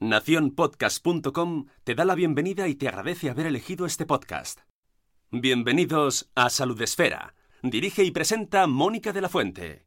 Naciónpodcast.com 0.00 1.66
te 1.82 1.96
da 1.96 2.04
la 2.04 2.14
bienvenida 2.14 2.68
y 2.68 2.76
te 2.76 2.86
agradece 2.86 3.30
haber 3.30 3.46
elegido 3.46 3.84
este 3.84 4.06
podcast. 4.06 4.60
Bienvenidos 5.32 6.30
a 6.36 6.50
Salud 6.50 6.80
Esfera. 6.80 7.34
Dirige 7.62 8.04
y 8.04 8.12
presenta 8.12 8.68
Mónica 8.68 9.12
de 9.12 9.20
la 9.20 9.28
Fuente. 9.28 9.86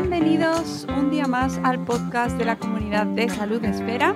Bienvenidos 0.00 0.86
un 0.96 1.10
día 1.10 1.26
más 1.26 1.58
al 1.64 1.84
podcast 1.84 2.38
de 2.38 2.44
la 2.44 2.56
comunidad 2.56 3.04
de 3.04 3.28
Salud 3.28 3.64
Esfera. 3.64 4.14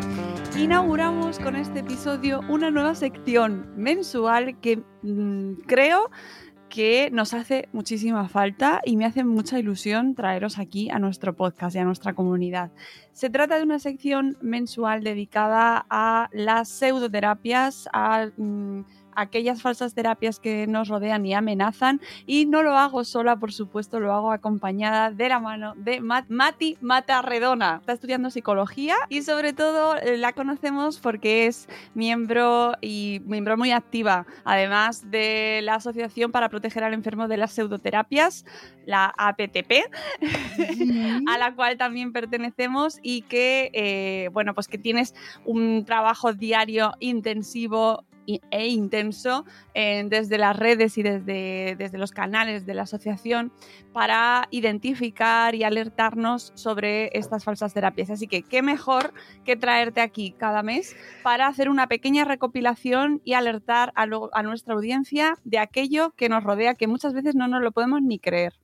Inauguramos 0.57 1.41
con 1.41 1.57
este 1.57 1.81
episodio 1.81 2.39
una 2.49 2.71
nueva 2.71 2.95
sección 2.95 3.67
mensual 3.77 4.61
que 4.61 4.81
mm, 5.03 5.55
creo 5.67 6.09
que 6.69 7.11
nos 7.13 7.35
hace 7.35 7.69
muchísima 7.73 8.29
falta 8.29 8.81
y 8.85 8.97
me 8.97 9.07
hace 9.07 9.25
mucha 9.25 9.59
ilusión 9.59 10.15
traeros 10.15 10.61
aquí 10.61 10.89
a 10.89 11.01
nuestro 11.01 11.35
podcast 11.35 11.75
y 11.75 11.81
a 11.81 11.85
nuestra 11.85 12.15
comunidad. 12.15 12.71
Se 13.13 13.29
trata 13.29 13.57
de 13.57 13.65
una 13.65 13.81
sección 13.81 14.39
mensual 14.41 15.03
dedicada 15.03 15.85
a 15.91 16.29
las 16.33 16.69
pseudoterapias, 16.69 17.89
a... 17.93 18.29
aquellas 19.15 19.63
falsas 19.63 19.95
terapias 19.95 20.39
que 20.41 20.67
nos 20.67 20.89
rodean 20.89 21.25
y 21.27 21.35
amenazan 21.35 22.01
y 22.27 22.47
no 22.47 22.63
lo 22.63 22.77
hago 22.77 23.05
sola, 23.05 23.37
por 23.37 23.53
supuesto, 23.53 24.01
lo 24.01 24.13
hago 24.13 24.33
acompañada 24.33 25.11
de 25.11 25.29
la 25.29 25.39
mano 25.41 25.75
de 25.77 26.01
Mat- 26.01 26.29
Mati 26.29 26.77
Matarredona. 26.81 27.79
Está 27.81 27.93
estudiando 27.93 28.31
psicología 28.31 28.97
y 29.09 29.23
sobre 29.23 29.53
todo 29.53 29.97
eh, 29.97 30.17
la 30.19 30.33
conocemos 30.33 30.99
porque 30.99 31.47
es 31.47 31.69
miembro 31.95 32.75
y 32.81 33.21
miembro 33.25 33.57
muy 33.57 33.73
activa, 33.73 34.27
además 34.45 35.11
de 35.11 35.61
la 35.63 35.75
Asociación 35.77 36.33
para 36.33 36.49
Proteger 36.49 36.85
al 36.85 36.95
Enfermo 36.95 37.29
de 37.29 37.37
las 37.37 37.53
Pseudoterapias, 37.53 38.45
la 38.87 39.13
APTP, 39.17 39.73
a 41.29 41.39
la 41.39 41.55
cual 41.55 41.77
también 41.77 42.13
pertenecemos 42.13 42.99
y 43.03 43.23
que, 43.23 43.71
eh, 43.73 44.29
bueno, 44.33 44.55
pues 44.55 44.69
que 44.69 44.79
tienes 44.79 45.15
un 45.45 45.85
trabajo 45.85 46.33
diario 46.33 46.93
intensivo 47.01 48.05
e 48.27 48.67
intenso 48.69 49.45
desde 49.75 50.39
las 50.39 50.57
redes 50.57 50.97
y 50.99 51.03
desde, 51.03 51.77
desde 51.77 51.99
los 51.99 52.13
canales 52.13 52.67
de 52.67 52.75
la 52.75 52.83
asociación 52.83 53.53
para 53.93 54.49
identificar 54.51 55.55
y 55.55 55.65
alertarnos 55.65 56.53
sobre 56.55 57.17
estas 57.17 57.45
falsas 57.45 57.75
terapias. 57.75 58.11
Así 58.11 58.27
que 58.27 58.43
qué 58.43 58.63
mejor 58.63 59.13
que 59.45 59.57
traerte 59.57 60.01
aquí 60.01 60.35
cada 60.39 60.63
mes 60.63 60.97
para 61.23 61.47
hacer 61.47 61.69
una 61.69 61.87
pequeña 61.89 62.25
recopilación 62.25 63.21
y 63.25 63.35
alertar 63.35 63.93
a 63.95 64.43
nuestra 64.43 64.75
audiencia 64.75 65.39
de 65.45 65.59
aquello 65.59 66.13
que 66.17 66.29
nos 66.29 66.45
rodea, 66.45 66.75
que 66.75 66.87
muchas 66.87 67.13
veces 67.13 67.35
no 67.35 67.49
nos 67.49 67.63
lo 67.63 67.73
podemos 67.73 68.03
ni 68.03 68.19
creer. 68.19 68.55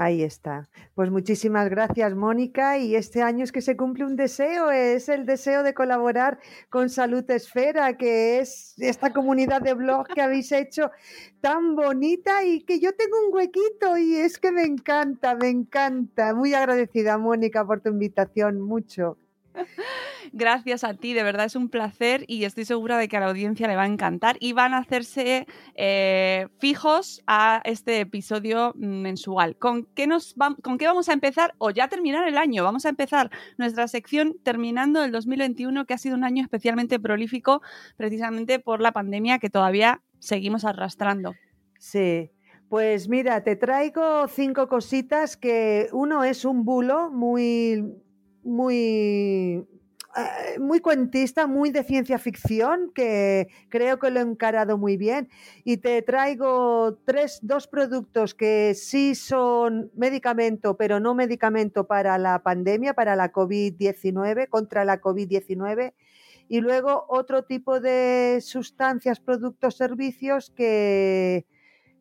Ahí 0.00 0.22
está. 0.22 0.68
Pues 0.94 1.10
muchísimas 1.10 1.68
gracias, 1.68 2.14
Mónica. 2.14 2.78
Y 2.78 2.94
este 2.94 3.20
año 3.20 3.42
es 3.42 3.50
que 3.50 3.60
se 3.60 3.76
cumple 3.76 4.04
un 4.04 4.14
deseo, 4.14 4.70
es 4.70 5.08
el 5.08 5.26
deseo 5.26 5.64
de 5.64 5.74
colaborar 5.74 6.38
con 6.70 6.88
Salud 6.88 7.28
Esfera, 7.28 7.96
que 7.96 8.38
es 8.38 8.74
esta 8.78 9.12
comunidad 9.12 9.60
de 9.60 9.74
blog 9.74 10.06
que 10.06 10.20
habéis 10.20 10.52
hecho 10.52 10.92
tan 11.40 11.74
bonita 11.74 12.44
y 12.44 12.62
que 12.62 12.78
yo 12.78 12.94
tengo 12.94 13.26
un 13.26 13.34
huequito 13.34 13.98
y 13.98 14.16
es 14.16 14.38
que 14.38 14.52
me 14.52 14.62
encanta, 14.62 15.34
me 15.34 15.48
encanta. 15.48 16.32
Muy 16.32 16.54
agradecida, 16.54 17.18
Mónica, 17.18 17.66
por 17.66 17.80
tu 17.80 17.90
invitación, 17.90 18.60
mucho. 18.60 19.18
Gracias 20.32 20.84
a 20.84 20.94
ti, 20.94 21.14
de 21.14 21.22
verdad 21.22 21.46
es 21.46 21.56
un 21.56 21.68
placer 21.68 22.24
y 22.26 22.44
estoy 22.44 22.64
segura 22.64 22.98
de 22.98 23.08
que 23.08 23.16
a 23.16 23.20
la 23.20 23.26
audiencia 23.26 23.68
le 23.68 23.76
va 23.76 23.82
a 23.82 23.86
encantar 23.86 24.36
y 24.40 24.52
van 24.52 24.74
a 24.74 24.78
hacerse 24.78 25.46
eh, 25.74 26.48
fijos 26.58 27.22
a 27.26 27.60
este 27.64 28.00
episodio 28.00 28.72
mensual. 28.76 29.56
¿Con 29.56 29.84
qué, 29.94 30.06
nos 30.06 30.34
¿Con 30.62 30.78
qué 30.78 30.86
vamos 30.86 31.08
a 31.08 31.12
empezar? 31.12 31.54
O 31.58 31.70
ya 31.70 31.88
terminar 31.88 32.26
el 32.26 32.38
año. 32.38 32.64
Vamos 32.64 32.86
a 32.86 32.90
empezar 32.90 33.30
nuestra 33.56 33.88
sección 33.88 34.36
terminando 34.42 35.02
el 35.04 35.12
2021, 35.12 35.86
que 35.86 35.94
ha 35.94 35.98
sido 35.98 36.16
un 36.16 36.24
año 36.24 36.42
especialmente 36.42 36.98
prolífico 36.98 37.62
precisamente 37.96 38.58
por 38.58 38.80
la 38.80 38.92
pandemia 38.92 39.38
que 39.38 39.50
todavía 39.50 40.02
seguimos 40.18 40.64
arrastrando. 40.64 41.34
Sí. 41.78 42.30
Pues 42.68 43.08
mira, 43.08 43.42
te 43.44 43.56
traigo 43.56 44.28
cinco 44.28 44.68
cositas 44.68 45.38
que 45.38 45.88
uno 45.92 46.22
es 46.22 46.44
un 46.44 46.66
bulo 46.66 47.10
muy, 47.10 47.82
muy, 48.48 49.66
eh, 50.16 50.58
muy 50.58 50.80
cuentista, 50.80 51.46
muy 51.46 51.70
de 51.70 51.84
ciencia 51.84 52.18
ficción, 52.18 52.90
que 52.94 53.48
creo 53.68 53.98
que 53.98 54.10
lo 54.10 54.20
he 54.20 54.22
encarado 54.22 54.78
muy 54.78 54.96
bien. 54.96 55.28
Y 55.64 55.76
te 55.76 56.02
traigo 56.02 56.98
tres, 57.04 57.38
dos 57.42 57.66
productos 57.68 58.34
que 58.34 58.74
sí 58.74 59.14
son 59.14 59.90
medicamento, 59.94 60.76
pero 60.76 60.98
no 61.00 61.14
medicamento 61.14 61.86
para 61.86 62.18
la 62.18 62.42
pandemia, 62.42 62.94
para 62.94 63.16
la 63.16 63.32
COVID-19, 63.32 64.48
contra 64.48 64.84
la 64.84 65.00
COVID-19 65.00 65.92
y 66.48 66.60
luego 66.60 67.04
otro 67.08 67.44
tipo 67.44 67.78
de 67.78 68.38
sustancias, 68.40 69.20
productos, 69.20 69.76
servicios 69.76 70.50
que, 70.50 71.44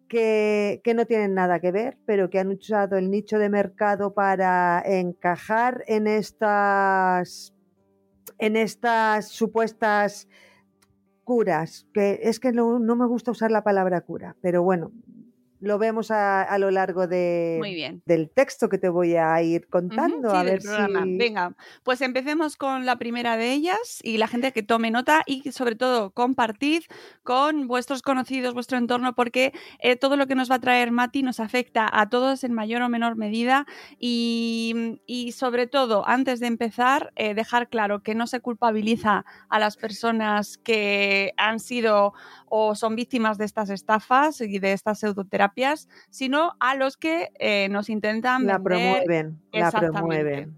que, 0.07 0.81
no 0.95 1.06
tienen 1.06 1.34
nada 1.34 1.59
que 1.59 1.72
ver, 1.72 1.97
pero 2.06 2.29
que 2.29 2.40
han 2.40 2.50
usado 2.50 2.97
el 2.97 3.12
nicho 3.12 3.40
de 3.40 3.50
mercado 3.50 4.13
para 4.13 4.81
encajar 4.85 5.84
en 5.88 6.07
estas, 6.07 7.53
en 8.38 8.56
estas 8.56 9.28
supuestas 9.28 10.28
curas, 11.23 11.88
que 11.94 12.19
es 12.23 12.40
que 12.40 12.51
no, 12.51 12.79
no 12.79 12.95
me 12.95 13.06
gusta 13.06 13.31
usar 13.31 13.51
la 13.51 13.63
palabra 13.63 14.01
cura, 14.01 14.35
pero 14.41 14.63
bueno, 14.63 14.91
lo 15.59 15.78
vemos 15.78 16.12
a, 16.12 16.44
a 16.44 16.57
lo 16.57 16.72
largo 16.72 17.07
de, 17.07 17.57
Muy 17.59 17.73
bien. 17.73 18.01
del 18.06 18.29
texto 18.29 18.69
que 18.69 18.78
te 18.78 18.90
voy 18.90 19.16
a 19.16 19.41
ir 19.41 19.68
contando. 19.68 20.29
Sí, 20.29 20.35
a 20.35 20.44
ver 20.44 20.59
programa. 20.62 21.03
si... 21.03 21.18
Venga, 21.18 21.53
pues 21.84 22.01
empecemos 22.01 22.56
con 22.57 22.85
la 22.85 22.97
primera 22.97 23.38
de 23.38 23.53
ellas 23.53 24.00
y 24.04 24.18
la 24.18 24.27
gente 24.27 24.51
que 24.51 24.63
tome 24.63 24.92
nota 24.92 25.24
y 25.25 25.51
sobre 25.51 25.75
todo 25.75 26.12
compartid 26.12 26.83
con 27.24 27.68
vuestros 27.68 28.01
conocidos, 28.01 28.54
vuestro 28.54 28.77
entorno, 28.77 29.13
porque 29.13 29.54
eh, 29.80 29.95
todo 29.95 30.15
lo 30.15 30.27
que 30.27 30.36
nos 30.36 30.50
va 30.51 30.56
a 30.56 30.59
traer 30.59 30.92
Mati 30.92 31.24
nos 31.24 31.39
afecta 31.39 31.89
a 31.92 32.09
todos 32.09 32.44
en 32.44 32.54
mayor 32.54 32.81
o 32.81 32.89
menor 32.89 33.15
medida 33.15 33.65
y, 34.00 35.01
y 35.06 35.31
sobre 35.31 35.68
todo, 35.68 36.07
antes 36.07 36.39
de 36.39 36.48
empezar, 36.48 37.12
eh, 37.15 37.33
dejar 37.33 37.69
claro 37.69 38.01
que 38.01 38.15
no 38.15 38.27
se 38.27 38.39
culpabiliza 38.39 39.25
a 39.50 39.59
las 39.59 39.77
personas 39.77 40.57
que 40.57 41.33
han 41.38 41.59
sido 41.59 42.13
o 42.50 42.75
son 42.75 42.95
víctimas 42.95 43.38
de 43.38 43.45
estas 43.45 43.69
estafas 43.69 44.42
y 44.42 44.59
de 44.59 44.74
estas 44.74 45.00
pseudoterapias, 45.00 45.46
sino 46.09 46.53
a 46.59 46.75
los 46.75 46.97
que 46.97 47.31
eh, 47.39 47.69
nos 47.69 47.89
intentan 47.89 48.45
la 48.45 48.57
vender 48.57 49.03
promueven, 49.03 49.41
la 49.51 49.71
promueven. 49.71 50.57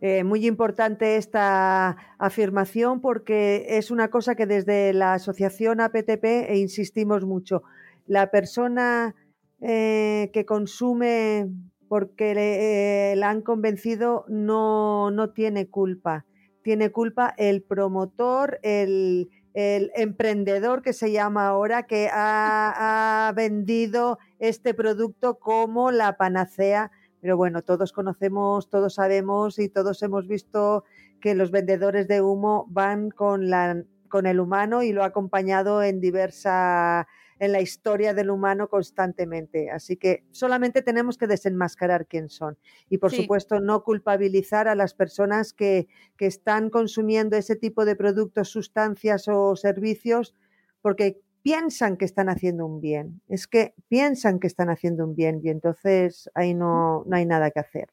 Eh, 0.00 0.24
muy 0.24 0.46
importante 0.46 1.16
esta 1.16 1.96
afirmación 2.18 3.00
porque 3.00 3.64
es 3.68 3.90
una 3.90 4.08
cosa 4.08 4.34
que 4.34 4.46
desde 4.46 4.92
la 4.92 5.14
asociación 5.14 5.80
APTP 5.80 6.24
e 6.24 6.58
insistimos 6.58 7.24
mucho. 7.24 7.62
La 8.06 8.30
persona 8.30 9.14
eh, 9.60 10.30
que 10.32 10.44
consume 10.44 11.48
porque 11.88 12.34
le, 12.34 13.12
eh, 13.12 13.16
la 13.16 13.30
han 13.30 13.40
convencido 13.40 14.24
no, 14.28 15.10
no 15.10 15.30
tiene 15.30 15.68
culpa. 15.68 16.26
Tiene 16.64 16.90
culpa 16.90 17.32
el 17.36 17.62
promotor, 17.62 18.58
el, 18.62 19.30
emprendedor 19.54 20.82
que 20.82 20.92
se 20.92 21.12
llama 21.12 21.46
ahora, 21.46 21.84
que 21.84 22.08
ha, 22.12 23.32
vendido 23.36 24.18
este 24.40 24.74
producto 24.74 25.38
como 25.38 25.92
la 25.92 26.16
panacea. 26.16 26.90
Pero 27.20 27.36
bueno, 27.36 27.62
todos 27.62 27.92
conocemos, 27.92 28.68
todos 28.68 28.94
sabemos 28.94 29.60
y 29.60 29.68
todos 29.68 30.02
hemos 30.02 30.26
visto 30.26 30.84
que 31.20 31.36
los 31.36 31.52
vendedores 31.52 32.08
de 32.08 32.20
humo 32.20 32.66
van 32.68 33.10
con, 33.10 33.48
la, 33.48 33.84
con 34.08 34.26
el 34.26 34.40
humano 34.40 34.82
y 34.82 34.92
lo 34.92 35.04
ha 35.04 35.06
acompañado 35.06 35.82
en 35.82 36.00
diversa 36.00 37.06
en 37.38 37.52
la 37.52 37.60
historia 37.60 38.14
del 38.14 38.30
humano 38.30 38.68
constantemente. 38.68 39.70
Así 39.70 39.96
que 39.96 40.24
solamente 40.30 40.82
tenemos 40.82 41.18
que 41.18 41.26
desenmascarar 41.26 42.06
quién 42.06 42.28
son. 42.28 42.58
Y 42.88 42.98
por 42.98 43.12
supuesto, 43.12 43.60
no 43.60 43.82
culpabilizar 43.82 44.68
a 44.68 44.74
las 44.74 44.94
personas 44.94 45.52
que, 45.52 45.88
que 46.16 46.26
están 46.26 46.70
consumiendo 46.70 47.36
ese 47.36 47.56
tipo 47.56 47.84
de 47.84 47.96
productos, 47.96 48.48
sustancias 48.48 49.28
o 49.28 49.56
servicios 49.56 50.34
porque 50.80 51.20
piensan 51.42 51.96
que 51.96 52.06
están 52.06 52.28
haciendo 52.28 52.66
un 52.66 52.80
bien. 52.80 53.20
Es 53.28 53.46
que 53.46 53.74
piensan 53.88 54.40
que 54.40 54.46
están 54.46 54.70
haciendo 54.70 55.04
un 55.04 55.14
bien 55.14 55.40
y 55.44 55.50
entonces 55.50 56.30
ahí 56.34 56.54
no, 56.54 57.04
no 57.06 57.16
hay 57.16 57.26
nada 57.26 57.50
que 57.50 57.60
hacer. 57.60 57.88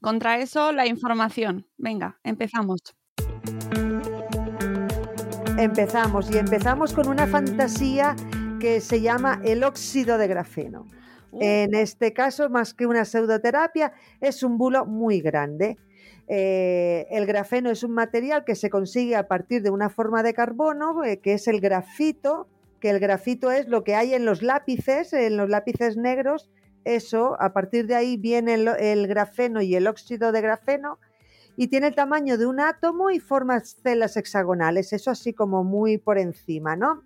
Contra 0.00 0.38
eso, 0.38 0.72
la 0.72 0.86
información. 0.86 1.66
Venga, 1.76 2.18
empezamos. 2.22 2.80
Empezamos 5.58 6.30
y 6.30 6.38
empezamos 6.38 6.94
con 6.94 7.08
una 7.08 7.26
fantasía 7.26 8.16
que 8.62 8.80
se 8.80 9.00
llama 9.00 9.40
el 9.42 9.64
óxido 9.64 10.18
de 10.18 10.28
grafeno. 10.28 10.86
Uh. 11.32 11.38
En 11.40 11.74
este 11.74 12.12
caso, 12.12 12.48
más 12.48 12.74
que 12.74 12.86
una 12.86 13.04
pseudoterapia, 13.04 13.92
es 14.20 14.44
un 14.44 14.56
bulo 14.56 14.86
muy 14.86 15.20
grande. 15.20 15.78
Eh, 16.28 17.08
el 17.10 17.26
grafeno 17.26 17.70
es 17.70 17.82
un 17.82 17.90
material 17.90 18.44
que 18.44 18.54
se 18.54 18.70
consigue 18.70 19.16
a 19.16 19.26
partir 19.26 19.62
de 19.62 19.70
una 19.70 19.90
forma 19.90 20.22
de 20.22 20.32
carbono, 20.32 21.02
eh, 21.02 21.18
que 21.18 21.32
es 21.32 21.48
el 21.48 21.60
grafito, 21.60 22.46
que 22.78 22.90
el 22.90 23.00
grafito 23.00 23.50
es 23.50 23.66
lo 23.66 23.82
que 23.82 23.96
hay 23.96 24.14
en 24.14 24.24
los 24.24 24.42
lápices, 24.42 25.12
en 25.12 25.36
los 25.36 25.48
lápices 25.48 25.96
negros. 25.96 26.48
Eso, 26.84 27.36
a 27.40 27.52
partir 27.52 27.88
de 27.88 27.96
ahí 27.96 28.16
viene 28.16 28.54
el, 28.54 28.68
el 28.78 29.08
grafeno 29.08 29.60
y 29.60 29.74
el 29.74 29.88
óxido 29.88 30.30
de 30.30 30.40
grafeno, 30.40 31.00
y 31.56 31.66
tiene 31.66 31.88
el 31.88 31.96
tamaño 31.96 32.38
de 32.38 32.46
un 32.46 32.60
átomo 32.60 33.10
y 33.10 33.18
forma 33.18 33.60
celas 33.60 34.16
hexagonales, 34.16 34.92
eso 34.92 35.10
así 35.10 35.32
como 35.32 35.64
muy 35.64 35.98
por 35.98 36.16
encima, 36.16 36.76
¿no? 36.76 37.02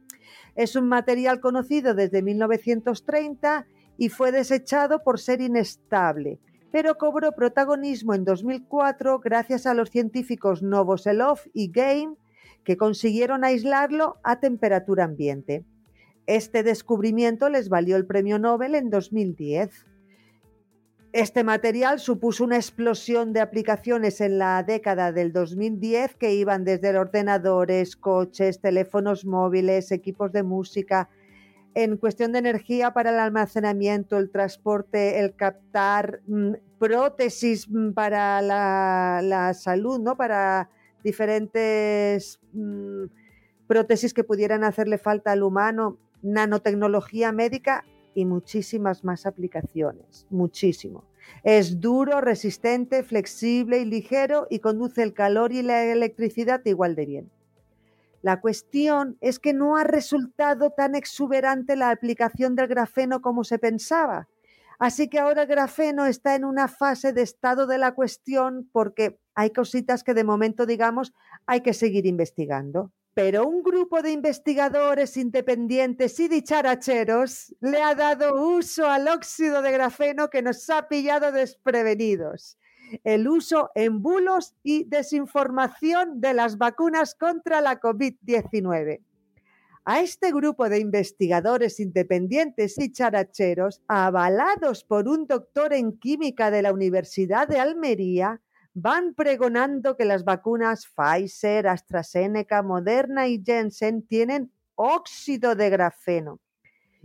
Es 0.54 0.76
un 0.76 0.88
material 0.88 1.40
conocido 1.40 1.94
desde 1.94 2.22
1930 2.22 3.66
y 3.98 4.08
fue 4.08 4.32
desechado 4.32 5.02
por 5.02 5.18
ser 5.18 5.40
inestable, 5.40 6.38
pero 6.70 6.96
cobró 6.96 7.32
protagonismo 7.32 8.14
en 8.14 8.24
2004 8.24 9.20
gracias 9.20 9.66
a 9.66 9.74
los 9.74 9.90
científicos 9.90 10.62
Novoselov 10.62 11.40
y 11.52 11.70
Game 11.70 12.16
que 12.64 12.76
consiguieron 12.76 13.44
aislarlo 13.44 14.16
a 14.24 14.40
temperatura 14.40 15.04
ambiente. 15.04 15.64
Este 16.26 16.64
descubrimiento 16.64 17.48
les 17.48 17.68
valió 17.68 17.96
el 17.96 18.06
premio 18.06 18.38
Nobel 18.38 18.74
en 18.74 18.90
2010. 18.90 19.86
Este 21.16 21.44
material 21.44 21.98
supuso 21.98 22.44
una 22.44 22.56
explosión 22.56 23.32
de 23.32 23.40
aplicaciones 23.40 24.20
en 24.20 24.36
la 24.36 24.62
década 24.62 25.12
del 25.12 25.32
2010 25.32 26.14
que 26.16 26.34
iban 26.34 26.62
desde 26.62 26.94
ordenadores, 26.94 27.96
coches, 27.96 28.60
teléfonos 28.60 29.24
móviles, 29.24 29.92
equipos 29.92 30.30
de 30.32 30.42
música, 30.42 31.08
en 31.74 31.96
cuestión 31.96 32.32
de 32.32 32.40
energía 32.40 32.92
para 32.92 33.08
el 33.08 33.18
almacenamiento, 33.18 34.18
el 34.18 34.28
transporte, 34.28 35.18
el 35.18 35.34
captar, 35.34 36.20
mm, 36.26 36.52
prótesis 36.78 37.66
mm, 37.66 37.92
para 37.92 38.42
la, 38.42 39.54
salud, 39.54 39.98
¿no? 39.98 40.18
Para 40.18 40.68
diferentes 41.02 42.40
mm, 42.52 43.04
prótesis 43.66 44.12
que 44.12 44.22
pudieran 44.22 44.64
hacerle 44.64 44.98
falta 44.98 45.32
al 45.32 45.42
humano, 45.42 45.96
nanotecnología 46.20 47.32
médica 47.32 47.86
y 48.16 48.24
muchísimas 48.24 49.04
más 49.04 49.26
aplicaciones, 49.26 50.26
muchísimo. 50.30 51.04
Es 51.44 51.80
duro, 51.80 52.22
resistente, 52.22 53.02
flexible 53.02 53.78
y 53.78 53.84
ligero 53.84 54.46
y 54.48 54.60
conduce 54.60 55.02
el 55.02 55.12
calor 55.12 55.52
y 55.52 55.62
la 55.62 55.84
electricidad 55.84 56.64
igual 56.64 56.94
de 56.94 57.04
bien. 57.04 57.30
La 58.22 58.40
cuestión 58.40 59.18
es 59.20 59.38
que 59.38 59.52
no 59.52 59.76
ha 59.76 59.84
resultado 59.84 60.70
tan 60.70 60.94
exuberante 60.94 61.76
la 61.76 61.90
aplicación 61.90 62.56
del 62.56 62.68
grafeno 62.68 63.20
como 63.20 63.44
se 63.44 63.58
pensaba. 63.58 64.28
Así 64.78 65.08
que 65.08 65.18
ahora 65.18 65.42
el 65.42 65.48
grafeno 65.48 66.06
está 66.06 66.34
en 66.34 66.46
una 66.46 66.68
fase 66.68 67.12
de 67.12 67.20
estado 67.20 67.66
de 67.66 67.76
la 67.76 67.94
cuestión 67.94 68.68
porque 68.72 69.18
hay 69.34 69.50
cositas 69.50 70.02
que 70.02 70.14
de 70.14 70.24
momento, 70.24 70.64
digamos, 70.64 71.12
hay 71.46 71.60
que 71.60 71.74
seguir 71.74 72.06
investigando 72.06 72.92
pero 73.16 73.48
un 73.48 73.62
grupo 73.62 74.02
de 74.02 74.10
investigadores 74.10 75.16
independientes 75.16 76.20
y 76.20 76.28
dicharacheros 76.28 77.56
le 77.62 77.80
ha 77.80 77.94
dado 77.94 78.34
uso 78.34 78.90
al 78.90 79.08
óxido 79.08 79.62
de 79.62 79.72
grafeno 79.72 80.28
que 80.28 80.42
nos 80.42 80.68
ha 80.68 80.86
pillado 80.86 81.32
desprevenidos. 81.32 82.58
El 83.04 83.26
uso 83.26 83.70
en 83.74 84.02
bulos 84.02 84.54
y 84.62 84.84
desinformación 84.84 86.20
de 86.20 86.34
las 86.34 86.58
vacunas 86.58 87.14
contra 87.14 87.62
la 87.62 87.80
COVID-19. 87.80 89.00
A 89.86 90.00
este 90.00 90.30
grupo 90.30 90.68
de 90.68 90.80
investigadores 90.80 91.80
independientes 91.80 92.76
y 92.76 92.92
characheros, 92.92 93.80
avalados 93.88 94.84
por 94.84 95.08
un 95.08 95.26
doctor 95.26 95.72
en 95.72 95.98
química 95.98 96.50
de 96.50 96.60
la 96.60 96.74
Universidad 96.74 97.48
de 97.48 97.60
Almería, 97.60 98.42
van 98.78 99.14
pregonando 99.14 99.96
que 99.96 100.04
las 100.04 100.24
vacunas 100.24 100.86
Pfizer, 100.86 101.66
AstraZeneca, 101.66 102.62
Moderna 102.62 103.26
y 103.26 103.42
Jensen 103.42 104.06
tienen 104.06 104.52
óxido 104.74 105.54
de 105.54 105.70
grafeno. 105.70 106.40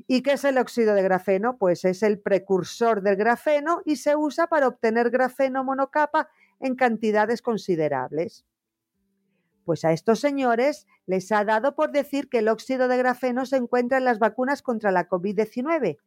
¿Y 0.05 0.21
qué 0.21 0.33
es 0.33 0.43
el 0.43 0.57
óxido 0.57 0.93
de 0.93 1.01
grafeno? 1.01 1.57
Pues 1.57 1.85
es 1.85 2.03
el 2.03 2.19
precursor 2.19 3.01
del 3.01 3.15
grafeno 3.15 3.81
y 3.85 3.95
se 3.95 4.17
usa 4.17 4.47
para 4.47 4.67
obtener 4.67 5.11
grafeno 5.11 5.63
monocapa 5.63 6.27
en 6.59 6.75
cantidades 6.75 7.41
considerables. 7.41 8.43
Pues 9.63 9.85
a 9.85 9.93
estos 9.93 10.19
señores 10.19 10.87
les 11.05 11.31
ha 11.31 11.45
dado 11.45 11.73
por 11.73 11.93
decir 11.93 12.27
que 12.27 12.39
el 12.39 12.49
óxido 12.49 12.89
de 12.89 12.97
grafeno 12.97 13.45
se 13.45 13.55
encuentra 13.55 13.97
en 13.97 14.03
las 14.03 14.19
vacunas 14.19 14.61
contra 14.61 14.91
la 14.91 15.07
COVID-19 15.07 15.99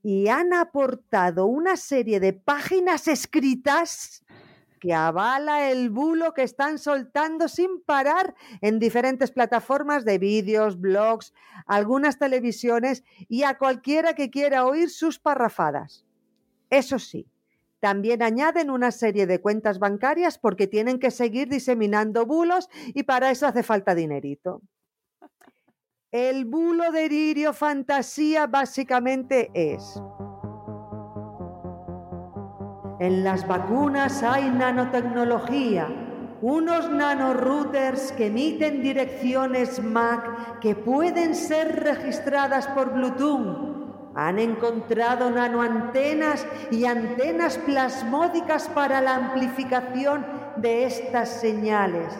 y 0.00 0.28
han 0.28 0.52
aportado 0.52 1.46
una 1.46 1.76
serie 1.76 2.20
de 2.20 2.34
páginas 2.34 3.08
escritas 3.08 4.24
que 4.78 4.94
avala 4.94 5.70
el 5.70 5.90
bulo 5.90 6.34
que 6.34 6.42
están 6.42 6.78
soltando 6.78 7.48
sin 7.48 7.80
parar 7.82 8.34
en 8.60 8.78
diferentes 8.78 9.30
plataformas 9.30 10.04
de 10.04 10.18
vídeos, 10.18 10.80
blogs, 10.80 11.34
algunas 11.66 12.18
televisiones 12.18 13.04
y 13.28 13.42
a 13.42 13.58
cualquiera 13.58 14.14
que 14.14 14.30
quiera 14.30 14.66
oír 14.66 14.90
sus 14.90 15.18
parrafadas. 15.18 16.04
Eso 16.70 16.98
sí, 16.98 17.26
también 17.80 18.22
añaden 18.22 18.70
una 18.70 18.90
serie 18.90 19.26
de 19.26 19.40
cuentas 19.40 19.78
bancarias 19.78 20.38
porque 20.38 20.66
tienen 20.66 20.98
que 20.98 21.10
seguir 21.10 21.48
diseminando 21.48 22.26
bulos 22.26 22.68
y 22.86 23.04
para 23.04 23.30
eso 23.30 23.46
hace 23.46 23.62
falta 23.62 23.94
dinerito. 23.94 24.62
El 26.10 26.46
bulo 26.46 26.90
delirio 26.90 27.52
fantasía 27.52 28.46
básicamente 28.46 29.50
es 29.52 30.00
en 32.98 33.22
las 33.22 33.46
vacunas 33.46 34.22
hay 34.22 34.50
nanotecnología, 34.50 35.88
unos 36.40 36.90
nanorouters 36.90 38.12
que 38.12 38.26
emiten 38.26 38.82
direcciones 38.82 39.82
MAC 39.82 40.58
que 40.60 40.74
pueden 40.74 41.34
ser 41.34 41.82
registradas 41.82 42.66
por 42.68 42.92
Bluetooth. 42.92 43.78
Han 44.14 44.38
encontrado 44.40 45.30
nanoantenas 45.30 46.44
y 46.72 46.86
antenas 46.86 47.56
plasmódicas 47.58 48.68
para 48.68 49.00
la 49.00 49.14
amplificación 49.14 50.26
de 50.56 50.86
estas 50.86 51.28
señales. 51.28 52.12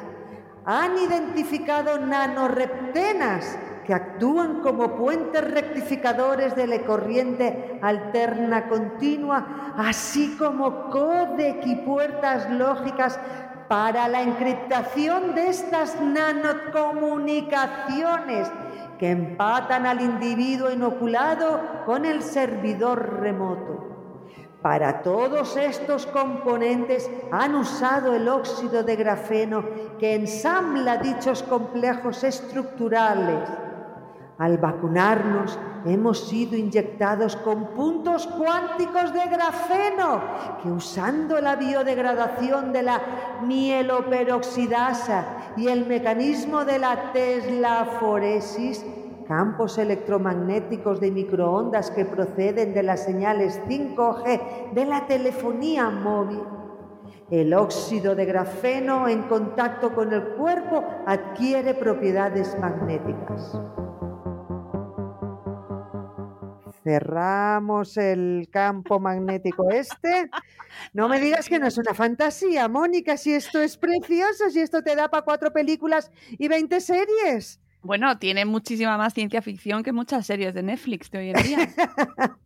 Han 0.65 0.97
identificado 0.99 1.99
nanoreptenas 1.99 3.59
que 3.89 3.95
actúan 3.95 4.61
como 4.61 4.95
puentes 4.97 5.51
rectificadores 5.51 6.55
de 6.55 6.67
la 6.67 6.81
corriente 6.81 7.79
alterna 7.81 8.69
continua, 8.69 9.73
así 9.79 10.37
como 10.37 10.91
codec 10.91 11.67
y 11.67 11.77
puertas 11.77 12.51
lógicas 12.51 13.19
para 13.67 14.07
la 14.09 14.21
encriptación 14.21 15.35
de 15.35 15.49
estas 15.49 15.99
nanocomunicaciones 16.03 18.53
que 18.99 19.11
empatan 19.11 19.87
al 19.87 20.03
individuo 20.03 20.71
inoculado 20.71 21.59
con 21.87 22.05
el 22.05 22.23
servidor 22.23 23.21
remoto. 23.21 23.87
Para 24.61 25.01
todos 25.01 25.57
estos 25.57 26.05
componentes 26.05 27.11
han 27.33 27.55
usado 27.55 28.15
el 28.15 28.29
óxido 28.29 28.83
de 28.83 28.97
grafeno 28.97 29.65
que 29.99 30.15
ensambla 30.15 30.99
dichos 30.99 31.43
complejos 31.43 32.23
estructurales 32.23 33.49
Al 34.39 34.59
vacunarnos 34.59 35.59
hemos 35.85 36.29
sido 36.29 36.57
inyectados 36.57 37.35
con 37.35 37.71
puntos 37.71 38.29
cuánticos 38.29 39.13
de 39.13 39.29
grafeno 39.29 40.21
que 40.63 40.71
usando 40.71 41.41
la 41.41 41.57
biodegradación 41.57 42.73
de 42.73 42.85
la 42.85 43.01
mieloperoxidasa 43.43 45.55
y 45.57 45.67
el 45.67 45.87
mecanismo 45.87 46.65
de 46.65 46.79
la 46.79 47.11
teslaforesis, 47.13 48.87
campos 49.27 49.77
electromagnéticos 49.77 51.01
de 51.01 51.11
microondas 51.11 51.91
que 51.91 52.05
proceden 52.05 52.75
de 52.75 52.85
las 52.85 53.03
señales 53.03 53.61
5G 53.67 54.73
de 54.73 54.87
la 54.87 55.09
telefonía 55.09 55.91
móvil, 55.91 56.43
el 57.29 57.53
óxido 57.55 58.15
de 58.15 58.25
grafeno 58.25 59.09
en 59.09 59.23
contacto 59.23 59.93
con 59.93 60.13
el 60.13 60.23
cuerpo 60.37 60.85
adquiere 61.07 61.75
propiedades 61.75 62.57
magnéticas. 62.61 63.59
Cerramos 66.89 67.99
el 67.99 68.49
campo 68.51 68.99
magnético 68.99 69.71
este. 69.71 70.31
No 70.95 71.07
me 71.07 71.21
digas 71.21 71.47
que 71.47 71.59
no 71.59 71.67
es 71.67 71.77
una 71.77 71.93
fantasía, 71.93 72.67
Mónica, 72.69 73.19
si 73.19 73.35
esto 73.35 73.61
es 73.61 73.77
precioso, 73.77 74.49
si 74.51 74.61
esto 74.61 74.83
te 74.83 74.97
da 74.97 75.11
para 75.11 75.23
cuatro 75.23 75.53
películas 75.53 76.11
y 76.31 76.49
20 76.49 76.81
series. 76.81 77.61
Bueno, 77.83 78.19
tiene 78.19 78.47
muchísima 78.47 78.97
más 78.97 79.13
ciencia 79.13 79.43
ficción 79.43 79.83
que 79.83 79.93
muchas 79.93 80.25
series 80.25 80.55
de 80.55 80.63
Netflix 80.63 81.11
de 81.11 81.19
hoy 81.19 81.31
en 81.31 81.43
día. 81.43 81.59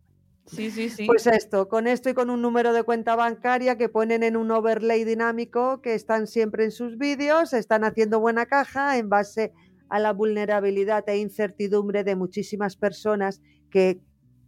Sí, 0.45 0.71
sí, 0.71 0.89
sí. 0.89 1.07
Pues 1.07 1.25
esto, 1.25 1.69
con 1.69 1.87
esto 1.87 2.09
y 2.09 2.13
con 2.13 2.29
un 2.29 2.41
número 2.41 2.73
de 2.73 2.83
cuenta 2.83 3.15
bancaria 3.15 3.77
que 3.77 3.87
ponen 3.87 4.23
en 4.23 4.35
un 4.35 4.51
overlay 4.51 5.05
dinámico 5.05 5.81
que 5.81 5.93
están 5.93 6.27
siempre 6.27 6.65
en 6.65 6.71
sus 6.71 6.97
vídeos, 6.97 7.53
están 7.53 7.85
haciendo 7.85 8.19
buena 8.19 8.45
caja 8.45 8.97
en 8.97 9.07
base 9.07 9.53
a 9.87 9.99
la 9.99 10.11
vulnerabilidad 10.11 11.07
e 11.07 11.17
incertidumbre 11.17 12.03
de 12.03 12.17
muchísimas 12.17 12.75
personas 12.75 13.41
que 13.71 14.01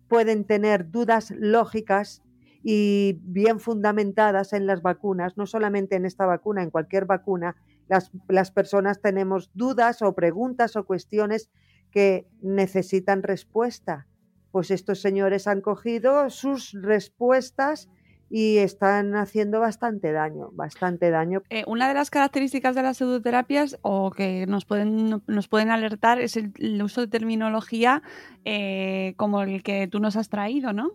pueden 0.08 0.46
tener 0.46 0.92
dudas 0.92 1.32
lógicas 1.32 2.22
y 2.64 3.20
bien 3.24 3.60
fundamentadas 3.60 4.54
en 4.54 4.66
las 4.66 4.82
vacunas, 4.82 5.38
no 5.38 5.46
solamente 5.46 5.96
en 5.96 6.06
esta 6.06 6.26
vacuna, 6.26 6.64
en 6.64 6.72
cualquier 6.72 7.06
vacuna, 7.06 7.56
las, 7.88 8.12
las, 8.28 8.50
personas 8.50 9.02
tenemos 9.02 9.52
dudas 9.54 10.02
o 10.02 10.16
preguntas 10.16 10.76
o 10.76 10.86
cuestiones 10.86 11.52
que 11.92 12.28
necesitan 12.42 13.22
respuesta. 13.22 14.08
Pues 14.52 14.72
estos 14.72 15.00
señores 15.02 15.48
han 15.48 15.62
cogido 15.62 16.30
sus 16.32 16.72
respuestas 16.72 17.90
y 18.30 18.58
están 18.58 19.16
haciendo 19.16 19.60
bastante 19.60 20.12
daño, 20.12 20.50
bastante 20.54 21.10
daño. 21.10 21.42
Eh, 21.50 21.64
una 21.68 21.88
de 21.88 21.94
las 21.94 22.10
características 22.10 22.76
de 22.76 22.84
las 22.84 22.98
pseudoterapias 22.98 23.78
o 23.82 24.12
que 24.12 24.46
nos 24.48 24.66
pueden, 24.66 25.22
nos 25.28 25.48
pueden 25.48 25.70
alertar 25.70 26.20
es 26.20 26.36
el, 26.38 26.52
el 26.58 26.82
uso 26.82 27.02
de 27.02 27.08
terminología 27.08 28.02
eh, 28.44 29.14
como 29.18 29.42
el 29.42 29.64
que 29.64 29.88
tú 29.88 30.00
nos 30.00 30.16
has 30.16 30.30
traído, 30.30 30.74
¿no? 30.74 30.92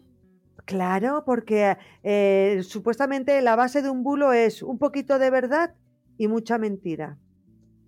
Claro, 0.65 1.25
porque 1.25 1.77
eh, 2.03 2.61
supuestamente 2.63 3.41
la 3.41 3.57
base 3.57 3.83
de 3.83 3.91
un 3.91 4.03
bulo 4.03 4.33
es 4.33 4.63
un 4.63 4.79
poquito 4.79 5.19
de 5.19 5.31
verdad 5.31 5.75
y 6.17 6.29
mucha 6.29 6.59
mentira. 6.59 7.19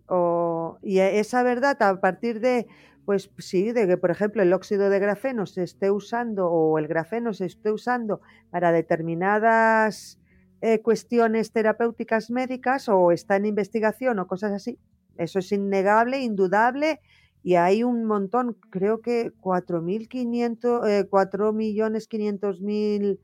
O, 0.09 0.79
y 0.83 0.99
esa 0.99 1.43
verdad 1.43 1.81
a 1.83 2.01
partir 2.01 2.41
de 2.41 2.67
pues 3.05 3.31
sí, 3.39 3.73
de 3.73 3.87
que, 3.87 3.97
por 3.97 4.11
ejemplo, 4.11 4.43
el 4.43 4.53
óxido 4.53 4.91
de 4.91 4.99
grafeno 4.99 5.47
se 5.47 5.63
esté 5.63 5.91
usando 5.91 6.49
o 6.49 6.79
el 6.79 6.87
grafeno 6.87 7.33
se 7.35 7.47
esté 7.47 7.71
usando 7.71 8.21
para 8.51 8.73
determinadas 8.73 10.19
eh, 10.61 10.81
cuestiones 10.81 11.53
terapéuticas 11.53 12.31
médicas 12.31 12.89
o 12.89 13.11
está 13.11 13.37
en 13.37 13.47
investigación 13.47 14.19
o 14.21 14.27
cosas 14.27 14.53
así. 14.53 14.79
Eso 15.19 15.41
es 15.41 15.53
innegable, 15.53 16.21
indudable 16.21 17.01
y 17.43 17.57
hay 17.57 17.83
un 17.83 18.05
montón, 18.05 18.57
creo 18.71 19.01
que 19.01 19.33
4.500, 19.41 20.89
eh, 20.89 21.09
4.500.000, 21.11 23.19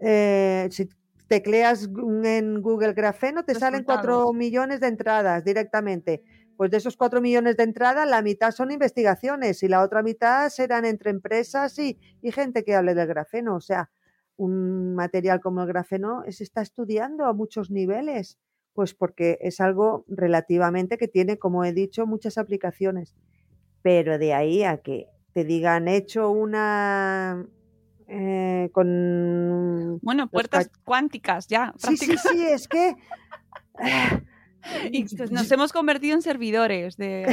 eh, 0.00 0.66
si 0.70 0.88
tecleas 1.28 1.88
en 2.24 2.60
Google 2.60 2.92
grafeno 2.92 3.44
te 3.44 3.54
salen 3.54 3.84
4 3.84 4.32
millones 4.32 4.80
de 4.80 4.88
entradas 4.88 5.44
directamente 5.44 6.24
pues 6.62 6.70
de 6.70 6.76
esos 6.76 6.96
cuatro 6.96 7.20
millones 7.20 7.56
de 7.56 7.64
entrada, 7.64 8.06
la 8.06 8.22
mitad 8.22 8.52
son 8.52 8.70
investigaciones 8.70 9.64
y 9.64 9.68
la 9.68 9.82
otra 9.82 10.00
mitad 10.00 10.48
serán 10.48 10.84
entre 10.84 11.10
empresas 11.10 11.76
y, 11.80 11.98
gente 12.22 12.62
que 12.62 12.76
hable 12.76 12.94
del 12.94 13.08
grafeno. 13.08 13.56
O 13.56 13.60
sea, 13.60 13.90
un 14.36 14.94
material 14.94 15.40
como 15.40 15.62
el 15.62 15.66
grafeno 15.66 16.22
se 16.28 16.44
está 16.44 16.62
estudiando 16.62 17.24
a 17.24 17.32
muchos 17.32 17.72
niveles, 17.72 18.38
pues 18.74 18.94
porque 18.94 19.38
es 19.40 19.60
algo 19.60 20.04
relativamente 20.06 20.98
que 20.98 21.08
tiene, 21.08 21.36
como 21.36 21.64
he 21.64 21.72
dicho, 21.72 22.06
muchas 22.06 22.38
aplicaciones. 22.38 23.16
Pero 23.82 24.16
de 24.16 24.32
ahí 24.32 24.62
a 24.62 24.76
que 24.76 25.08
te 25.32 25.42
digan 25.42 25.88
hecho 25.88 26.30
una 26.30 27.44
eh, 28.06 28.70
con 28.70 29.98
bueno 30.00 30.28
puertas 30.30 30.70
cuánticas 30.84 31.48
ya 31.48 31.74
sí 31.76 31.96
sí 31.96 32.14
sí 32.16 32.46
es 32.46 32.68
que 32.68 32.94
Y 34.90 35.04
pues 35.16 35.30
nos 35.30 35.50
hemos 35.50 35.72
convertido 35.72 36.14
en 36.14 36.22
servidores 36.22 36.96
de, 36.96 37.24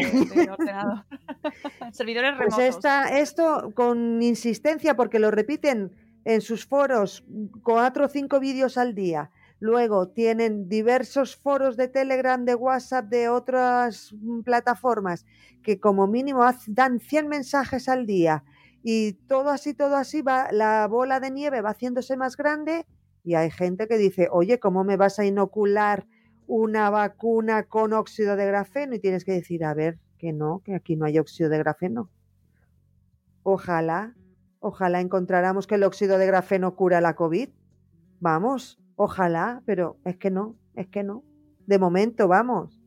ordenador. 0.52 1.06
servidores 1.92 2.34
pues 2.38 2.56
remotos. 2.56 2.86
esto 3.12 3.72
con 3.74 4.22
insistencia, 4.22 4.96
porque 4.96 5.20
lo 5.20 5.32
repiten 5.32 5.92
en 6.26 6.42
sus 6.42 6.66
foros 6.66 7.24
cuatro 7.64 8.06
o 8.06 8.10
cinco 8.10 8.40
vídeos 8.40 8.78
al 8.78 8.96
día. 8.96 9.32
Luego 9.60 10.08
tienen 10.08 10.70
diversos 10.70 11.36
foros 11.36 11.76
de 11.76 11.90
Telegram, 11.90 12.46
de 12.46 12.56
WhatsApp, 12.56 13.06
de 13.06 13.28
otras 13.30 14.14
mm, 14.14 14.42
plataformas 14.42 15.26
que 15.62 15.80
como 15.80 16.08
mínimo 16.08 16.46
dan 16.68 17.00
100 17.00 17.28
mensajes 17.28 17.90
al 17.90 18.06
día 18.06 18.44
y 18.84 19.14
todo 19.28 19.50
así, 19.50 19.74
todo 19.74 19.98
así, 19.98 20.22
va, 20.22 20.48
la 20.52 20.88
bola 20.88 21.20
de 21.20 21.32
nieve 21.32 21.62
va 21.62 21.72
haciéndose 21.72 22.16
más 22.16 22.38
grande 22.38 22.86
y 23.24 23.36
hay 23.36 23.52
gente 23.52 23.88
que 23.88 23.98
dice, 23.98 24.30
oye, 24.32 24.60
¿cómo 24.60 24.84
me 24.84 24.96
vas 24.96 25.20
a 25.20 25.26
inocular? 25.26 26.08
Una 26.50 26.90
vacuna 26.90 27.66
con 27.66 27.94
óxido 27.94 28.36
de 28.36 28.48
grafeno 28.48 28.96
y 28.96 29.00
tienes 29.00 29.24
que 29.24 29.34
decir, 29.34 29.64
a 29.64 29.76
ver, 29.76 30.00
que 30.18 30.34
no, 30.34 30.64
que 30.66 30.74
aquí 30.74 30.96
no 30.96 31.06
hay 31.06 31.20
óxido 31.20 31.48
de 31.48 31.60
grafeno. 31.60 32.10
Ojalá, 33.44 34.16
ojalá 34.60 35.00
encontráramos 35.00 35.68
que 35.68 35.76
el 35.76 35.84
óxido 35.84 36.18
de 36.18 36.26
grafeno 36.26 36.76
cura 36.76 37.02
la 37.02 37.16
COVID. 37.16 37.50
Vamos, 38.20 38.80
ojalá, 38.96 39.62
pero 39.68 39.98
es 40.06 40.18
que 40.18 40.32
no, 40.32 40.56
es 40.74 40.88
que 40.88 41.04
no. 41.04 41.24
De 41.68 41.78
momento, 41.78 42.28
vamos. 42.28 42.82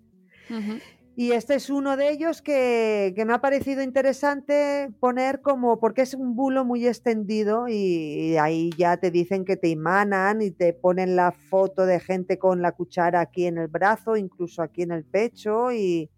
Y 1.15 1.33
este 1.33 1.57
es 1.57 1.69
uno 1.69 1.99
de 1.99 2.11
ellos 2.11 2.41
que, 2.41 3.13
me 3.27 3.35
ha 3.35 3.41
parecido 3.43 3.83
interesante 3.83 4.91
poner 4.99 5.43
como, 5.43 5.79
porque 5.79 6.03
es 6.03 6.15
un 6.15 6.35
bulo 6.35 6.65
muy 6.65 6.87
extendido 6.87 7.69
y, 7.69 8.37
ahí 8.39 8.71
ya 8.79 8.97
te 8.97 9.11
dicen 9.11 9.45
que 9.45 9.59
te 9.59 9.69
imanan 9.69 10.41
y 10.41 10.51
te 10.51 10.73
ponen 10.73 11.15
la 11.15 11.33
foto 11.33 11.85
de 11.85 12.01
gente 12.01 12.39
con 12.39 12.63
la 12.63 12.73
cuchara 12.73 13.21
aquí 13.21 13.45
en 13.45 13.59
el 13.59 13.69
brazo, 13.69 14.17
incluso 14.17 14.63
aquí 14.63 14.83
en 14.83 14.93
el 14.93 15.05
pecho 15.05 15.71
y 15.71 16.11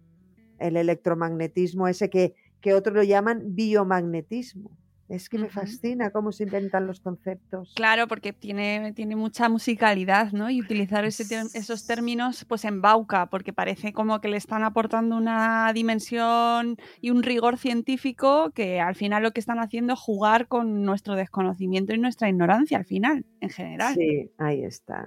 el 0.61 0.77
electromagnetismo 0.77 1.89
ese 1.89 2.09
que, 2.09 2.35
que 2.61 2.75
otros 2.75 2.95
lo 2.95 3.03
llaman 3.03 3.43
biomagnetismo. 3.57 4.71
Es 5.09 5.29
que 5.29 5.39
me 5.39 5.49
fascina 5.49 6.11
cómo 6.11 6.33
se 6.33 6.45
inventan 6.45 6.87
los 6.87 7.01
conceptos. 7.01 7.73
Claro, 7.77 8.09
porque 8.09 8.33
tiene, 8.33 8.93
tiene 8.95 9.17
mucha 9.17 9.49
musicalidad, 9.49 10.33
¿no? 10.33 10.49
Y 10.51 10.61
utilizar 10.61 11.05
esos 11.05 11.87
términos 11.87 12.45
pues 12.47 12.65
embauca, 12.65 13.27
porque 13.27 13.53
parece 13.53 13.93
como 13.93 14.21
que 14.21 14.29
le 14.29 14.39
están 14.39 14.65
aportando 14.65 15.17
una 15.17 15.71
dimensión 15.75 16.79
y 17.01 17.11
un 17.11 17.23
rigor 17.23 17.59
científico 17.59 18.51
que 18.55 18.81
al 18.81 18.95
final 18.95 19.23
lo 19.23 19.33
que 19.33 19.41
están 19.41 19.59
haciendo 19.59 19.93
es 19.93 20.01
jugar 20.01 20.49
con 20.49 20.85
nuestro 20.85 21.17
desconocimiento 21.17 21.95
y 21.95 21.99
nuestra 21.99 22.29
ignorancia 22.29 22.79
al 22.79 22.87
final, 22.87 23.27
en 23.41 23.51
general. 23.51 23.95
Sí, 23.95 24.31
ahí 24.39 24.65
está. 24.65 25.07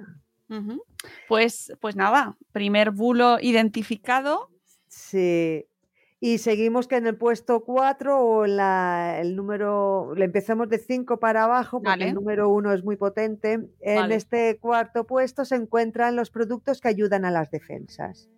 Pues, 1.27 1.73
pues 1.81 1.95
nada, 1.95 2.37
primer 2.51 2.91
bulo 2.91 3.37
identificado. 3.41 4.49
Sí, 4.87 5.65
y 6.19 6.39
seguimos 6.39 6.87
que 6.87 6.95
en 6.95 7.05
el 7.05 7.15
puesto 7.15 7.63
4 7.63 8.25
o 8.25 8.47
la, 8.47 9.19
el 9.21 9.35
número, 9.35 10.15
le 10.15 10.25
empezamos 10.25 10.67
de 10.67 10.79
5 10.79 11.19
para 11.19 11.43
abajo 11.43 11.79
porque 11.81 12.05
el 12.05 12.15
número 12.15 12.49
1 12.49 12.73
es 12.73 12.83
muy 12.83 12.95
potente. 12.95 13.69
En 13.81 14.11
este 14.11 14.57
cuarto 14.57 15.05
puesto 15.05 15.45
se 15.45 15.55
encuentran 15.55 16.15
los 16.15 16.31
productos 16.31 16.81
que 16.81 16.87
ayudan 16.87 17.23
a 17.23 17.29
las 17.29 17.51
defensas. 17.51 18.29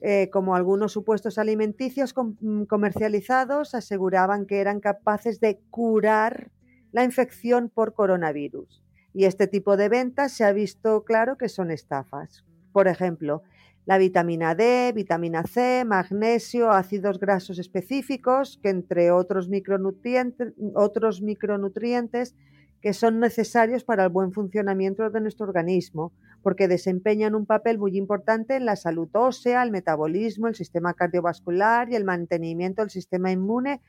Eh, 0.00 0.28
como 0.30 0.56
algunos 0.56 0.92
supuestos 0.92 1.38
alimenticios 1.38 2.14
mm, 2.16 2.64
comercializados 2.64 3.74
aseguraban 3.74 4.44
que 4.44 4.60
eran 4.60 4.80
capaces 4.80 5.40
de 5.40 5.60
curar 5.70 6.50
la 6.90 7.04
infección 7.04 7.70
por 7.70 7.94
coronavirus. 7.94 8.82
Y 9.14 9.26
este 9.26 9.46
tipo 9.46 9.76
de 9.76 9.88
ventas 9.88 10.32
se 10.32 10.44
ha 10.44 10.52
visto 10.52 11.04
claro 11.04 11.38
que 11.38 11.48
son 11.48 11.70
estafas. 11.70 12.44
Por 12.72 12.88
ejemplo, 12.88 13.44
la 13.86 13.98
vitamina 13.98 14.54
D, 14.54 14.92
vitamina 14.94 15.44
C, 15.44 15.84
magnesio, 15.84 16.70
ácidos 16.70 17.18
grasos 17.18 17.58
específicos, 17.58 18.58
que 18.62 18.70
entre 18.70 19.10
otros 19.10 19.48
micronutrientes, 19.48 20.54
otros 20.74 21.20
micronutrientes 21.20 22.34
que 22.80 22.92
son 22.92 23.18
necesarios 23.18 23.82
para 23.82 24.04
el 24.04 24.10
buen 24.10 24.32
funcionamiento 24.32 25.08
de 25.08 25.20
nuestro 25.22 25.46
organismo, 25.46 26.12
porque 26.42 26.68
desempeñan 26.68 27.34
un 27.34 27.46
papel 27.46 27.78
muy 27.78 27.96
importante 27.96 28.56
en 28.56 28.66
la 28.66 28.76
salud 28.76 29.08
ósea, 29.14 29.62
el 29.62 29.70
metabolismo, 29.70 30.48
el 30.48 30.54
sistema 30.54 30.92
cardiovascular 30.92 31.90
y 31.90 31.94
el 31.94 32.04
mantenimiento 32.04 32.82
del 32.82 32.90
sistema 32.90 33.32
inmune, 33.32 33.80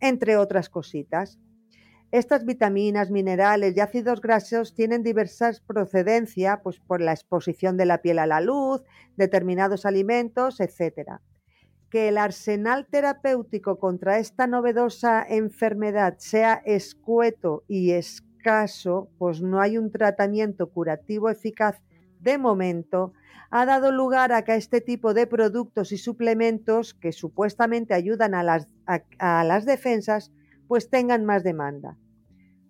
entre 0.00 0.36
otras 0.36 0.68
cositas. 0.68 1.38
Estas 2.12 2.44
vitaminas, 2.44 3.10
minerales 3.10 3.74
y 3.74 3.80
ácidos 3.80 4.20
grasos 4.20 4.74
tienen 4.74 5.02
diversas 5.02 5.60
procedencia 5.60 6.60
pues, 6.62 6.78
por 6.78 7.00
la 7.00 7.12
exposición 7.12 7.78
de 7.78 7.86
la 7.86 8.02
piel 8.02 8.18
a 8.18 8.26
la 8.26 8.42
luz, 8.42 8.82
determinados 9.16 9.86
alimentos, 9.86 10.60
etc. 10.60 11.12
Que 11.88 12.08
el 12.08 12.18
arsenal 12.18 12.86
terapéutico 12.86 13.78
contra 13.78 14.18
esta 14.18 14.46
novedosa 14.46 15.24
enfermedad 15.26 16.16
sea 16.18 16.60
escueto 16.66 17.64
y 17.66 17.92
escaso, 17.92 19.08
pues 19.16 19.40
no 19.40 19.62
hay 19.62 19.78
un 19.78 19.90
tratamiento 19.90 20.68
curativo 20.68 21.30
eficaz 21.30 21.80
de 22.20 22.36
momento, 22.36 23.14
ha 23.50 23.64
dado 23.64 23.90
lugar 23.90 24.34
a 24.34 24.42
que 24.42 24.54
este 24.54 24.82
tipo 24.82 25.14
de 25.14 25.26
productos 25.26 25.92
y 25.92 25.96
suplementos 25.96 26.92
que 26.92 27.12
supuestamente 27.12 27.94
ayudan 27.94 28.34
a 28.34 28.42
las, 28.42 28.68
a, 28.86 29.00
a 29.18 29.44
las 29.44 29.64
defensas, 29.64 30.30
pues 30.68 30.90
tengan 30.90 31.24
más 31.24 31.42
demanda. 31.42 31.96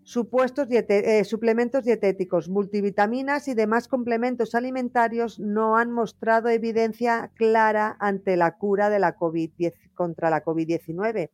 Supuestos 0.05 0.67
eh, 0.71 1.25
suplementos 1.25 1.85
dietéticos, 1.85 2.49
multivitaminas 2.49 3.47
y 3.47 3.55
demás 3.55 3.87
complementos 3.87 4.57
alimentarios 4.57 5.39
no 5.39 5.77
han 5.77 5.93
mostrado 5.93 6.49
evidencia 6.49 7.31
clara 7.37 7.97
ante 8.01 8.37
la 8.37 8.57
cura 8.57 8.91
de 8.91 8.99
la 8.99 9.15
COVID 9.15 9.51
contra 9.95 10.29
la 10.29 10.45
COVID-19. 10.45 11.31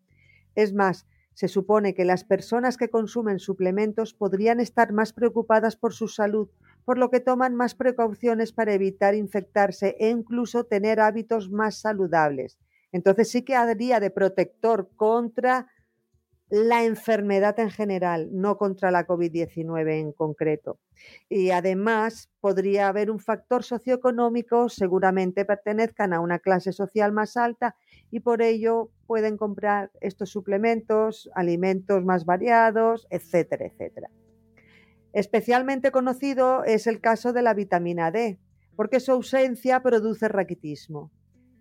Es 0.54 0.74
más, 0.74 1.06
se 1.32 1.48
supone 1.48 1.94
que 1.94 2.04
las 2.04 2.24
personas 2.24 2.76
que 2.76 2.90
consumen 2.90 3.38
suplementos 3.38 4.12
podrían 4.12 4.60
estar 4.60 4.92
más 4.92 5.14
preocupadas 5.14 5.76
por 5.76 5.94
su 5.94 6.08
salud, 6.08 6.48
por 6.84 6.98
lo 6.98 7.10
que 7.10 7.20
toman 7.20 7.54
más 7.54 7.74
precauciones 7.74 8.52
para 8.52 8.74
evitar 8.74 9.14
infectarse 9.14 9.96
e 9.98 10.10
incluso 10.10 10.64
tener 10.64 11.00
hábitos 11.00 11.48
más 11.48 11.80
saludables. 11.80 12.58
Entonces 12.92 13.30
sí 13.30 13.42
que 13.42 13.54
haría 13.54 14.00
de 14.00 14.10
protector 14.10 14.90
contra 14.96 15.68
la 16.50 16.84
enfermedad 16.84 17.58
en 17.60 17.70
general, 17.70 18.28
no 18.32 18.56
contra 18.56 18.90
la 18.90 19.06
COVID-19 19.06 20.00
en 20.00 20.12
concreto. 20.12 20.78
Y 21.28 21.50
además 21.50 22.30
podría 22.40 22.88
haber 22.88 23.10
un 23.10 23.20
factor 23.20 23.62
socioeconómico, 23.62 24.68
seguramente 24.68 25.44
pertenezcan 25.44 26.12
a 26.12 26.20
una 26.20 26.38
clase 26.38 26.72
social 26.72 27.12
más 27.12 27.36
alta 27.36 27.76
y 28.10 28.20
por 28.20 28.40
ello 28.40 28.90
pueden 29.06 29.36
comprar 29.36 29.90
estos 30.00 30.30
suplementos, 30.30 31.30
alimentos 31.34 32.04
más 32.04 32.24
variados, 32.24 33.06
etcétera, 33.10 33.66
etcétera. 33.66 34.10
Especialmente 35.12 35.90
conocido 35.90 36.64
es 36.64 36.86
el 36.86 37.00
caso 37.00 37.32
de 37.32 37.42
la 37.42 37.54
vitamina 37.54 38.10
D, 38.10 38.38
porque 38.76 39.00
su 39.00 39.12
ausencia 39.12 39.82
produce 39.82 40.28
raquitismo. 40.28 41.10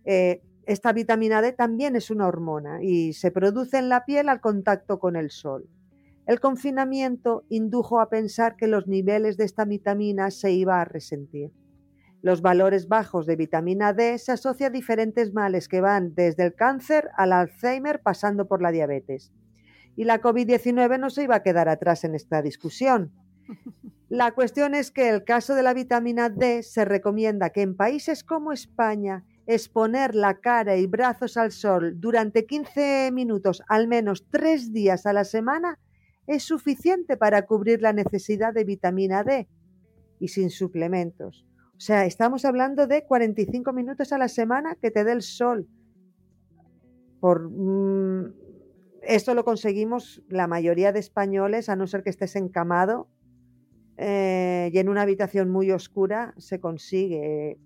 Eh, 0.05 0.41
esta 0.67 0.91
vitamina 0.91 1.41
D 1.41 1.53
también 1.53 1.95
es 1.95 2.11
una 2.11 2.27
hormona 2.27 2.83
y 2.83 3.13
se 3.13 3.31
produce 3.31 3.77
en 3.77 3.87
la 3.87 4.03
piel 4.03 4.27
al 4.27 4.41
contacto 4.41 4.99
con 4.99 5.15
el 5.15 5.31
sol. 5.31 5.69
El 6.25 6.41
confinamiento 6.41 7.45
indujo 7.47 8.01
a 8.01 8.09
pensar 8.09 8.57
que 8.57 8.67
los 8.67 8.85
niveles 8.85 9.37
de 9.37 9.45
esta 9.45 9.63
vitamina 9.63 10.29
se 10.29 10.51
iba 10.51 10.81
a 10.81 10.85
resentir. 10.85 11.53
Los 12.21 12.41
valores 12.41 12.89
bajos 12.89 13.25
de 13.25 13.37
vitamina 13.37 13.93
D 13.93 14.17
se 14.17 14.33
asocian 14.33 14.71
a 14.71 14.73
diferentes 14.73 15.33
males 15.33 15.69
que 15.69 15.79
van 15.79 16.13
desde 16.13 16.43
el 16.43 16.53
cáncer 16.53 17.11
al 17.15 17.31
Alzheimer 17.31 18.01
pasando 18.01 18.49
por 18.49 18.61
la 18.61 18.71
diabetes. 18.71 19.31
Y 19.95 20.03
la 20.03 20.21
COVID-19 20.21 20.99
no 20.99 21.09
se 21.09 21.23
iba 21.23 21.35
a 21.35 21.43
quedar 21.43 21.69
atrás 21.69 22.03
en 22.03 22.13
esta 22.13 22.41
discusión. 22.41 23.13
La 24.09 24.31
cuestión 24.31 24.73
es 24.73 24.89
que 24.89 25.09
el 25.09 25.25
caso 25.25 25.53
de 25.53 25.63
la 25.63 25.73
vitamina 25.73 26.29
D 26.29 26.63
se 26.63 26.85
recomienda 26.85 27.49
que 27.49 27.61
en 27.61 27.75
países 27.75 28.23
como 28.23 28.53
España 28.53 29.25
exponer 29.47 30.13
la 30.13 30.39
cara 30.39 30.75
y 30.77 30.85
brazos 30.87 31.37
al 31.37 31.51
sol 31.51 31.99
durante 31.99 32.45
15 32.45 33.11
minutos, 33.13 33.63
al 33.67 33.87
menos 33.87 34.27
tres 34.29 34.73
días 34.73 35.05
a 35.05 35.13
la 35.13 35.23
semana, 35.23 35.79
es 36.27 36.43
suficiente 36.43 37.15
para 37.15 37.45
cubrir 37.45 37.81
la 37.81 37.93
necesidad 37.93 38.53
de 38.53 38.65
vitamina 38.65 39.23
D 39.23 39.47
y 40.19 40.27
sin 40.27 40.49
suplementos. 40.49 41.47
O 41.77 41.79
sea, 41.79 42.05
estamos 42.05 42.43
hablando 42.43 42.87
de 42.87 43.05
45 43.05 43.71
minutos 43.71 44.11
a 44.11 44.17
la 44.17 44.27
semana 44.27 44.75
que 44.81 44.91
te 44.91 45.03
dé 45.03 45.13
el 45.13 45.21
sol. 45.21 45.67
Por, 47.21 47.49
mmm, 47.49 48.33
esto 49.03 49.33
lo 49.33 49.45
conseguimos 49.45 50.21
la 50.27 50.47
mayoría 50.47 50.91
de 50.91 50.99
españoles, 50.99 51.69
a 51.69 51.75
no 51.75 51.87
ser 51.87 52.03
que 52.03 52.09
estés 52.09 52.35
encamado 52.35 53.07
eh, 53.97 54.69
y 54.73 54.77
en 54.77 54.89
una 54.89 55.03
habitación 55.03 55.49
muy 55.49 55.71
oscura, 55.71 56.33
se 56.37 56.59
consigue 56.59 57.57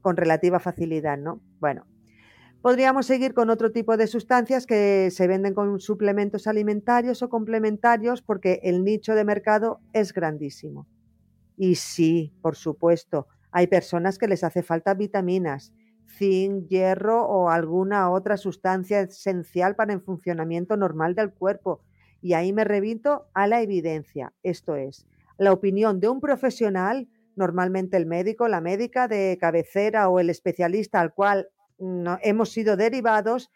con 0.00 0.16
relativa 0.16 0.60
facilidad, 0.60 1.18
¿no? 1.18 1.40
Bueno, 1.60 1.86
podríamos 2.62 3.06
seguir 3.06 3.34
con 3.34 3.50
otro 3.50 3.72
tipo 3.72 3.96
de 3.96 4.06
sustancias 4.06 4.66
que 4.66 5.10
se 5.10 5.26
venden 5.26 5.54
con 5.54 5.80
suplementos 5.80 6.46
alimentarios 6.46 7.22
o 7.22 7.28
complementarios 7.28 8.22
porque 8.22 8.60
el 8.62 8.84
nicho 8.84 9.14
de 9.14 9.24
mercado 9.24 9.80
es 9.92 10.12
grandísimo. 10.12 10.86
Y 11.56 11.74
sí, 11.74 12.32
por 12.40 12.56
supuesto, 12.56 13.26
hay 13.50 13.66
personas 13.66 14.18
que 14.18 14.28
les 14.28 14.44
hace 14.44 14.62
falta 14.62 14.94
vitaminas, 14.94 15.72
zinc, 16.06 16.68
hierro 16.68 17.26
o 17.26 17.50
alguna 17.50 18.10
otra 18.10 18.36
sustancia 18.36 19.00
esencial 19.00 19.74
para 19.76 19.92
el 19.92 20.00
funcionamiento 20.00 20.76
normal 20.76 21.14
del 21.14 21.32
cuerpo. 21.32 21.82
Y 22.20 22.32
ahí 22.32 22.52
me 22.52 22.64
revito 22.64 23.28
a 23.34 23.46
la 23.46 23.62
evidencia, 23.62 24.32
esto 24.42 24.76
es, 24.76 25.06
la 25.38 25.52
opinión 25.52 26.00
de 26.00 26.08
un 26.08 26.20
profesional 26.20 27.08
normalmente 27.38 27.96
el 27.96 28.06
médico, 28.06 28.48
la 28.48 28.60
médica 28.60 29.08
de 29.08 29.38
cabecera 29.40 30.08
o 30.08 30.20
el 30.20 30.28
especialista 30.28 31.00
al 31.00 31.14
cual 31.14 31.48
hemos 32.22 32.50
sido 32.50 32.76
derivados, 32.76 33.50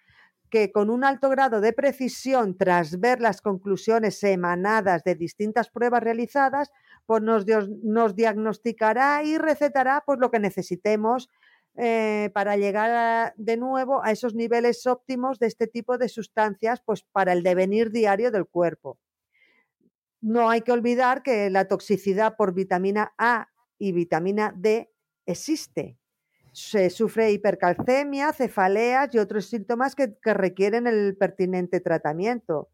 que 0.49 0.71
con 0.71 0.91
un 0.91 1.03
alto 1.03 1.31
grado 1.31 1.61
de 1.61 1.73
precisión, 1.73 2.57
tras 2.59 3.01
ver 3.01 3.21
las 3.21 3.41
conclusiones 3.41 4.23
emanadas 4.23 5.03
de 5.03 5.15
distintas 5.15 5.71
pruebas 5.71 6.03
realizadas, 6.03 6.71
pues 7.07 7.23
nos, 7.23 7.47
nos 7.83 8.15
diagnosticará 8.15 9.23
y 9.25 9.39
recetará 9.39 10.03
pues, 10.05 10.19
lo 10.19 10.31
que 10.31 10.39
necesitemos 10.39 11.31
eh, 11.75 12.31
para 12.35 12.59
llegar 12.59 13.33
de 13.39 13.57
nuevo 13.57 14.05
a 14.05 14.11
esos 14.11 14.35
niveles 14.35 14.87
óptimos 14.87 15.39
de 15.39 15.47
este 15.47 15.67
tipo 15.67 15.97
de 15.97 16.11
sustancias, 16.11 16.83
pues 16.85 17.03
para 17.03 17.33
el 17.33 17.43
devenir 17.43 17.91
diario 17.91 18.31
del 18.31 18.47
cuerpo. 18.47 18.99
No 20.21 20.51
hay 20.51 20.61
que 20.61 20.73
olvidar 20.73 21.23
que 21.23 21.49
la 21.49 21.67
toxicidad 21.67 22.37
por 22.37 22.53
vitamina 22.53 23.15
A 23.17 23.49
y 23.83 23.91
vitamina 23.91 24.55
D 24.57 24.93
existe. 25.27 25.99
Se 26.53 26.89
sufre 26.89 27.33
hipercalcemia, 27.33 28.33
cefaleas 28.33 29.13
y 29.13 29.19
otros 29.19 29.47
síntomas 29.47 29.97
que, 29.97 30.17
que 30.23 30.35
requieren 30.35 30.87
el 30.87 31.17
pertinente 31.17 31.81
tratamiento. 31.81 32.71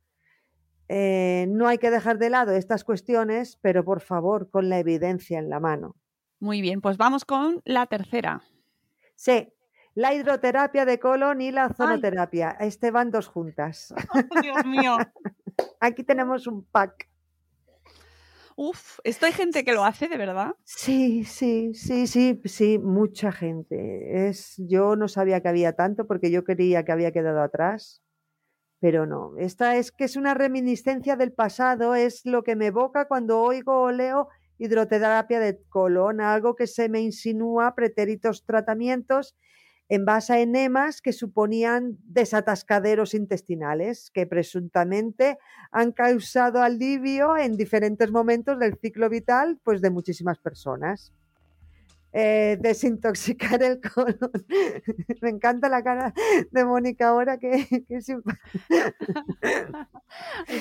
Eh, 0.88 1.46
no 1.48 1.66
hay 1.66 1.78
que 1.78 1.90
dejar 1.90 2.18
de 2.18 2.28
lado 2.28 2.52
estas 2.52 2.84
cuestiones, 2.84 3.58
pero 3.62 3.86
por 3.86 4.02
favor, 4.02 4.50
con 4.50 4.68
la 4.68 4.78
evidencia 4.78 5.38
en 5.38 5.48
la 5.48 5.60
mano. 5.60 5.96
Muy 6.40 6.60
bien, 6.60 6.82
pues 6.82 6.98
vamos 6.98 7.24
con 7.24 7.62
la 7.64 7.86
tercera. 7.86 8.42
Sí, 9.14 9.48
la 9.94 10.12
hidroterapia 10.12 10.84
de 10.84 10.98
colon 10.98 11.40
y 11.40 11.52
la 11.52 11.70
zonoterapia. 11.70 12.54
Ay. 12.60 12.68
Este 12.68 12.90
van 12.90 13.10
dos 13.10 13.28
juntas. 13.28 13.94
Oh, 14.14 14.20
Dios 14.42 14.66
mío. 14.66 14.98
Aquí 15.80 16.04
tenemos 16.04 16.46
un 16.46 16.64
pack. 16.64 17.07
Uf, 18.60 18.98
¿esto 19.04 19.24
hay 19.24 19.32
gente 19.32 19.64
que 19.64 19.72
lo 19.72 19.84
hace 19.86 20.06
de 20.08 20.18
verdad? 20.18 20.54
Sí, 20.64 21.24
sí, 21.24 21.72
sí, 21.74 22.06
sí, 22.06 22.40
sí, 22.44 22.78
mucha 22.78 23.32
gente. 23.32 24.28
Es, 24.28 24.54
yo 24.58 24.96
no 24.96 25.08
sabía 25.08 25.40
que 25.40 25.48
había 25.48 25.72
tanto 25.72 26.06
porque 26.06 26.30
yo 26.30 26.44
creía 26.44 26.84
que 26.84 26.92
había 26.92 27.10
quedado 27.10 27.40
atrás, 27.40 28.02
pero 28.80 29.06
no. 29.06 29.36
Esta 29.38 29.76
es 29.76 29.92
que 29.92 30.04
es 30.04 30.16
una 30.16 30.34
reminiscencia 30.34 31.16
del 31.16 31.32
pasado, 31.32 31.94
es 31.94 32.26
lo 32.26 32.44
que 32.44 32.56
me 32.56 32.66
evoca 32.68 33.08
cuando 33.08 33.40
oigo 33.42 33.82
o 33.82 33.92
leo 33.92 34.28
hidroterapia 34.58 35.40
de 35.40 35.62
colon, 35.68 36.20
algo 36.20 36.56
que 36.56 36.66
se 36.66 36.88
me 36.88 37.00
insinúa 37.00 37.74
pretéritos 37.76 38.44
tratamientos 38.46 39.36
en 39.88 40.04
base 40.04 40.32
a 40.34 40.40
enemas 40.40 41.00
que 41.00 41.12
suponían 41.12 41.98
desatascaderos 42.04 43.14
intestinales 43.14 44.10
que 44.12 44.26
presuntamente 44.26 45.38
han 45.70 45.92
causado 45.92 46.62
alivio 46.62 47.36
en 47.36 47.56
diferentes 47.56 48.10
momentos 48.10 48.58
del 48.58 48.76
ciclo 48.78 49.08
vital 49.08 49.58
pues 49.64 49.80
de 49.80 49.90
muchísimas 49.90 50.38
personas. 50.38 51.12
Eh, 52.20 52.58
desintoxicar 52.60 53.62
el 53.62 53.80
colon. 53.80 54.18
Me 55.22 55.30
encanta 55.30 55.68
la 55.68 55.84
cara 55.84 56.12
de 56.50 56.64
Mónica 56.64 57.10
ahora 57.10 57.38
que, 57.38 57.64
que 57.88 58.00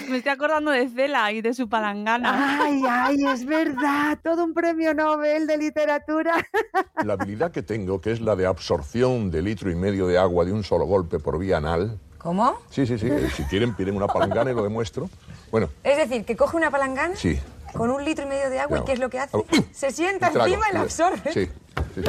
Me 0.07 0.17
estoy 0.17 0.31
acordando 0.31 0.69
de 0.69 0.87
Cela 0.87 1.31
y 1.31 1.41
de 1.41 1.55
su 1.55 1.67
palangana. 1.67 2.61
Ay, 2.63 2.83
ay, 2.87 3.25
es 3.25 3.43
verdad, 3.43 4.19
todo 4.23 4.43
un 4.43 4.53
premio 4.53 4.93
Nobel 4.93 5.47
de 5.47 5.57
literatura. 5.57 6.35
La 7.03 7.13
habilidad 7.13 7.51
que 7.51 7.63
tengo, 7.63 8.01
que 8.01 8.11
es 8.11 8.21
la 8.21 8.35
de 8.35 8.45
absorción 8.45 9.31
de 9.31 9.41
litro 9.41 9.71
y 9.71 9.75
medio 9.75 10.05
de 10.05 10.19
agua 10.19 10.45
de 10.45 10.51
un 10.51 10.63
solo 10.63 10.85
golpe 10.85 11.17
por 11.17 11.39
vía 11.39 11.57
anal. 11.57 11.99
¿Cómo? 12.19 12.59
Sí, 12.69 12.85
sí, 12.85 12.99
sí. 12.99 13.09
Si 13.35 13.43
quieren, 13.45 13.75
piden 13.75 13.95
una 13.95 14.05
palangana 14.05 14.51
y 14.51 14.53
lo 14.53 14.61
demuestro. 14.61 15.09
Bueno. 15.49 15.69
Es 15.83 15.97
decir, 15.97 16.23
que 16.23 16.35
coge 16.35 16.55
una 16.55 16.69
palangana. 16.69 17.15
Sí 17.15 17.39
con 17.77 17.91
un 17.91 18.03
litro 18.03 18.25
y 18.25 18.27
medio 18.27 18.49
de 18.49 18.59
agua, 18.59 18.79
¿y 18.79 18.83
qué 18.83 18.93
es 18.93 18.99
lo 18.99 19.09
que 19.09 19.19
hace? 19.19 19.37
Se 19.71 19.91
sienta 19.91 20.27
encima 20.27 20.69
y 20.69 20.73
la 20.73 20.81
absorbe. 20.81 21.31
Sí, 21.31 21.47
sí, 21.95 22.01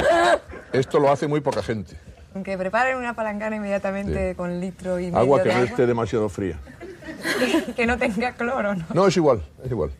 Esto 0.73 0.99
lo 0.99 1.11
hace 1.11 1.27
muy 1.27 1.41
poca 1.41 1.61
gente. 1.61 1.95
Que 2.43 2.57
preparen 2.57 2.97
una 2.97 3.15
palangana 3.15 3.55
inmediatamente 3.55 4.31
sí. 4.31 4.35
con 4.35 4.59
litro 4.59 4.99
y 4.99 5.05
medio 5.05 5.19
agua 5.19 5.39
de 5.39 5.43
que 5.43 5.49
agua. 5.51 5.61
no 5.61 5.69
esté 5.69 5.87
demasiado 5.87 6.29
fría. 6.29 6.59
que 7.75 7.85
no 7.85 7.97
tenga 7.97 8.33
cloro, 8.33 8.75
¿no? 8.75 8.85
No, 8.93 9.07
es 9.07 9.17
igual, 9.17 9.43
es 9.63 9.71
igual. 9.71 9.91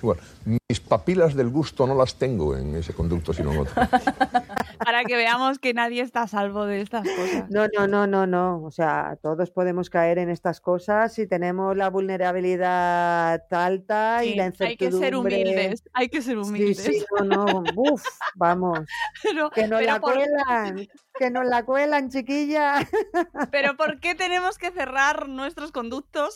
Igual, 0.00 0.18
mis 0.44 0.78
papilas 0.78 1.34
del 1.34 1.48
gusto 1.48 1.84
no 1.84 1.94
las 1.96 2.14
tengo 2.14 2.56
en 2.56 2.76
ese 2.76 2.92
conducto, 2.92 3.32
sino 3.32 3.52
en 3.52 3.58
otro. 3.58 3.74
Para 4.84 5.04
que 5.04 5.16
veamos 5.16 5.58
que 5.58 5.74
nadie 5.74 6.02
está 6.02 6.22
a 6.22 6.28
salvo 6.28 6.66
de 6.66 6.80
estas 6.80 7.06
cosas. 7.06 7.50
No, 7.50 7.66
no, 7.74 7.86
no, 7.86 8.06
no, 8.06 8.26
no. 8.26 8.62
O 8.62 8.70
sea, 8.70 9.18
todos 9.22 9.50
podemos 9.50 9.90
caer 9.90 10.18
en 10.18 10.30
estas 10.30 10.60
cosas 10.60 11.12
si 11.12 11.26
tenemos 11.26 11.76
la 11.76 11.90
vulnerabilidad 11.90 13.42
alta 13.52 14.24
y 14.24 14.34
la 14.34 14.46
incertidumbre. 14.46 14.66
Hay 14.66 14.76
que 14.76 15.06
ser 15.06 15.16
humildes, 15.16 15.84
hay 15.92 16.08
que 16.08 16.22
ser 16.22 16.38
humildes. 16.38 16.78
Sí, 16.78 17.00
sí, 17.00 17.04
no, 17.24 17.46
no. 17.46 17.64
Uf, 17.76 18.04
vamos. 18.34 18.80
que 19.54 19.66
nos 19.66 19.82
la 19.82 20.00
cuelan, 20.00 20.88
que 21.18 21.30
nos 21.30 21.46
la 21.46 21.64
cuelan, 21.64 22.10
chiquilla. 22.10 22.86
Pero 23.50 23.76
¿por 23.76 24.00
qué 24.00 24.14
tenemos 24.14 24.58
que 24.58 24.70
cerrar 24.70 25.28
nuestros 25.28 25.72
conductos? 25.72 26.34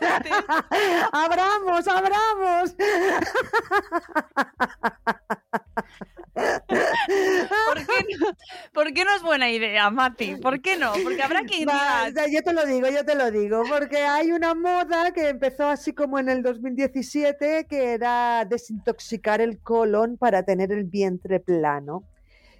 abramos, 1.12 1.88
abramos. 1.88 2.76
¿Por 8.72 8.92
qué, 8.92 9.04
no, 9.04 9.14
es 9.16 9.22
buena 9.22 9.50
idea, 9.50 9.90
Mati? 9.90 10.36
¿Por 10.36 10.60
qué 10.60 10.76
no? 10.76 10.92
Porque 11.02 11.22
habrá 11.22 11.42
que 11.44 11.58
ir 11.58 11.68
Yo 12.30 12.42
te 12.42 12.52
lo 12.52 12.66
digo, 12.66 12.88
yo 12.88 13.04
te 13.04 13.14
lo 13.14 13.30
digo, 13.30 13.62
porque 13.68 13.98
hay 13.98 14.32
una 14.32 14.54
moda 14.54 15.12
que 15.12 15.28
empezó 15.28 15.68
así 15.68 15.92
como 15.92 16.18
en 16.18 16.28
el 16.28 16.42
2017, 16.42 17.66
que 17.68 17.92
era 17.92 18.44
desintoxicar 18.48 19.40
el 19.40 19.60
colon 19.60 20.16
para 20.16 20.42
tener 20.42 20.72
el 20.72 20.84
vientre 20.84 21.40
plano. 21.40 22.04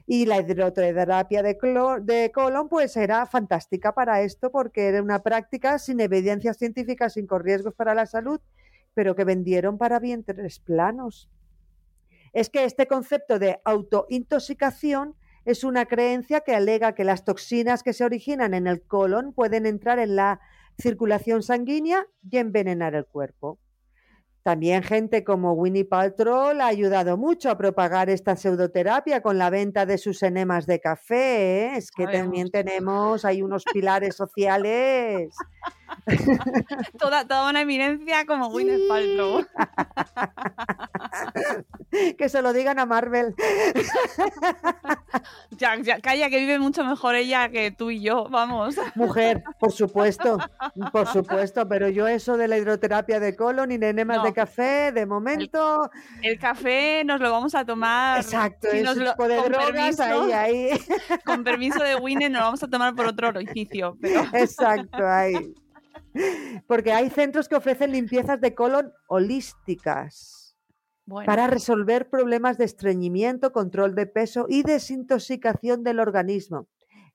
Y 0.07 0.27
la 0.27 0.39
hidroterapia 0.39 1.43
de, 1.43 1.57
de 2.03 2.31
colon 2.33 2.69
pues 2.69 2.97
era 2.97 3.25
fantástica 3.25 3.93
para 3.93 4.21
esto 4.21 4.51
porque 4.51 4.89
era 4.89 5.03
una 5.03 5.23
práctica 5.23 5.79
sin 5.79 5.99
evidencias 6.01 6.59
científicas, 6.59 7.15
sin 7.15 7.27
riesgos 7.27 7.75
para 7.75 7.95
la 7.95 8.05
salud 8.05 8.41
pero 8.95 9.15
que 9.15 9.25
vendieron 9.25 9.77
para 9.77 9.99
vientres 9.99 10.61
planos. 10.61 11.29
Es 12.35 12.51
que 12.51 12.65
este 12.65 12.87
concepto 12.87 13.39
de 13.39 13.61
autointoxicación 13.65 15.15
es 15.45 15.63
una 15.63 15.87
creencia 15.87 16.41
que 16.41 16.55
alega 16.55 16.95
que 16.95 17.05
las 17.05 17.25
toxinas 17.25 17.83
que 17.83 17.93
se 17.93 18.05
originan 18.05 18.55
en 18.55 18.67
el 18.67 18.83
colon 18.83 19.33
pueden 19.33 19.67
entrar 19.67 19.99
en 19.99 20.17
la 20.17 20.41
circulación 20.79 21.43
sanguínea 21.43 22.07
y 22.29 22.39
envenenar 22.39 22.95
el 22.95 23.07
cuerpo. 23.07 23.59
También 24.45 24.83
gente 24.83 25.25
como 25.25 25.55
Winnie 25.55 25.87
Paltrow 25.87 26.51
ha 26.61 26.67
ayudado 26.67 27.17
mucho 27.17 27.49
a 27.49 27.57
propagar 27.57 28.11
esta 28.11 28.37
pseudoterapia 28.37 29.23
con 29.23 29.39
la 29.39 29.49
venta 29.49 29.87
de 29.87 29.97
sus 29.97 30.23
enemas 30.23 30.67
de 30.67 30.81
café. 30.81 31.65
¿eh? 31.65 31.77
Es 31.77 31.91
que 31.91 32.07
también 32.07 32.51
tenemos, 32.51 33.25
hay 33.25 33.41
unos 33.41 33.65
pilares 33.65 34.17
sociales. 34.17 35.35
toda, 36.99 37.27
toda 37.27 37.49
una 37.49 37.63
eminencia 37.63 38.27
como 38.27 38.49
Winnie 38.49 38.87
Paltrow. 38.87 39.47
que 42.19 42.29
se 42.29 42.43
lo 42.43 42.53
digan 42.53 42.79
a 42.79 42.87
Marvel. 42.87 43.35
ya, 45.51 46.01
calla, 46.01 46.31
que 46.31 46.39
vive 46.39 46.59
mucho 46.59 46.85
mejor 46.85 47.15
ella 47.15 47.49
que 47.49 47.71
tú 47.71 47.91
y 47.91 48.01
yo, 48.01 48.29
vamos. 48.29 48.77
Mujer, 48.95 49.43
por 49.59 49.73
supuesto, 49.73 50.39
por 50.93 51.07
supuesto, 51.09 51.69
pero 51.69 51.89
yo 51.89 52.07
eso 52.07 52.37
de 52.37 52.49
la 52.49 52.59
hidroterapia 52.59 53.21
de 53.21 53.37
colon 53.37 53.73
y 53.73 53.79
de 53.79 53.91
enemas 53.91 54.23
de 54.23 54.33
café, 54.33 54.93
de 54.93 55.07
momento. 55.07 55.91
El, 56.23 56.39
café 56.39 57.03
nos 57.05 57.21
lo 57.21 57.31
vamos 57.31 57.55
a 57.55 57.65
tomar. 57.65 58.21
Exacto, 58.21 58.69
si 58.71 58.83
nos 58.83 58.97
lo, 58.97 59.15
con 59.17 59.29
permiso, 59.29 60.03
ahí, 60.03 60.33
ahí. 60.33 60.71
Con 61.25 61.45
permiso 61.45 61.83
de 61.83 61.97
Winnie, 61.97 62.29
nos 62.29 62.41
lo 62.41 62.45
vamos 62.47 62.63
a 62.63 62.69
tomar 62.69 62.95
por 62.95 63.07
otro 63.07 63.29
orificio. 63.29 63.97
Exacto, 64.33 65.07
ahí. 65.07 65.55
Porque 66.67 66.93
hay 66.93 67.11
centros 67.11 67.49
que 67.49 67.57
ofrecen 67.57 67.93
limpiezas 67.93 68.41
de 68.41 68.55
colon 68.55 68.93
holísticas. 69.09 70.44
Para 71.07 71.47
resolver 71.49 72.09
problemas 72.09 72.57
de 72.57 72.65
estreñimiento, 72.65 73.53
control 73.53 73.95
de 73.95 74.07
peso 74.07 74.47
y 74.49 74.63
desintoxicación 74.63 75.85
del 75.85 76.01
organismo. 76.01 76.67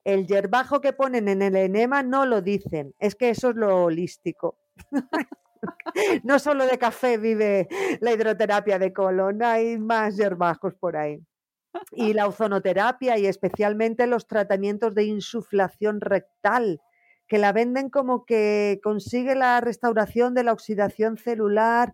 El 0.03 0.27
yerbajo 0.27 0.79
que 0.79 0.93
ponen 0.93 1.27
en 1.27 1.41
el 1.41 1.55
enema 1.55 2.03
no 2.03 2.25
lo 2.25 2.41
dicen, 2.41 2.93
es 2.99 3.15
que 3.15 3.29
eso 3.29 3.49
es 3.49 3.55
lo 3.55 3.83
holístico. 3.85 4.57
no 6.23 6.39
solo 6.39 6.65
de 6.65 6.77
café 6.77 7.17
vive 7.17 7.67
la 7.99 8.13
hidroterapia 8.13 8.79
de 8.79 8.93
colon, 8.93 9.43
hay 9.43 9.77
más 9.77 10.17
yerbajos 10.17 10.75
por 10.75 10.95
ahí. 10.95 11.19
Y 11.91 12.13
la 12.13 12.27
ozonoterapia 12.27 13.17
y 13.17 13.25
especialmente 13.25 14.07
los 14.07 14.27
tratamientos 14.27 14.95
de 14.95 15.03
insuflación 15.03 16.01
rectal, 16.01 16.79
que 17.27 17.37
la 17.37 17.53
venden 17.53 17.89
como 17.89 18.25
que 18.25 18.79
consigue 18.83 19.35
la 19.35 19.61
restauración 19.61 20.33
de 20.33 20.43
la 20.43 20.53
oxidación 20.53 21.17
celular 21.17 21.93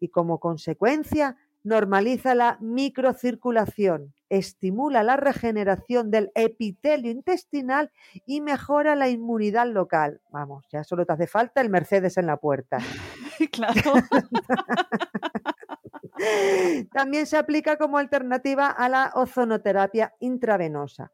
y 0.00 0.08
como 0.08 0.40
consecuencia 0.40 1.36
normaliza 1.62 2.34
la 2.34 2.56
microcirculación, 2.60 4.14
estimula 4.30 5.02
la 5.02 5.16
regeneración 5.16 6.10
del 6.10 6.30
epitelio 6.34 7.10
intestinal 7.10 7.90
y 8.26 8.40
mejora 8.40 8.96
la 8.96 9.08
inmunidad 9.08 9.66
local. 9.66 10.20
Vamos, 10.30 10.66
ya 10.72 10.84
solo 10.84 11.04
te 11.04 11.12
hace 11.12 11.26
falta 11.26 11.60
el 11.60 11.68
Mercedes 11.68 12.16
en 12.16 12.26
la 12.26 12.38
puerta. 12.38 12.78
claro. 13.52 13.92
También 16.92 17.26
se 17.26 17.36
aplica 17.36 17.76
como 17.76 17.98
alternativa 17.98 18.68
a 18.68 18.88
la 18.88 19.12
ozonoterapia 19.14 20.14
intravenosa. 20.20 21.10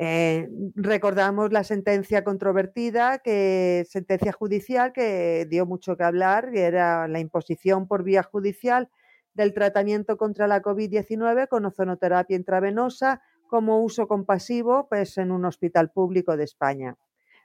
Eh, 0.00 0.48
recordamos 0.76 1.52
la 1.52 1.64
sentencia 1.64 2.22
controvertida, 2.22 3.18
que 3.18 3.84
sentencia 3.88 4.32
judicial 4.32 4.92
que 4.92 5.44
dio 5.50 5.66
mucho 5.66 5.96
que 5.96 6.04
hablar, 6.04 6.50
y 6.54 6.58
era 6.58 7.08
la 7.08 7.18
imposición 7.18 7.88
por 7.88 8.04
vía 8.04 8.22
judicial 8.22 8.88
del 9.34 9.52
tratamiento 9.52 10.16
contra 10.16 10.46
la 10.46 10.62
COVID-19 10.62 11.48
con 11.48 11.64
ozonoterapia 11.64 12.36
intravenosa 12.36 13.22
como 13.48 13.82
uso 13.82 14.06
compasivo 14.06 14.86
pues, 14.88 15.18
en 15.18 15.32
un 15.32 15.44
hospital 15.44 15.90
público 15.90 16.36
de 16.36 16.44
España. 16.44 16.96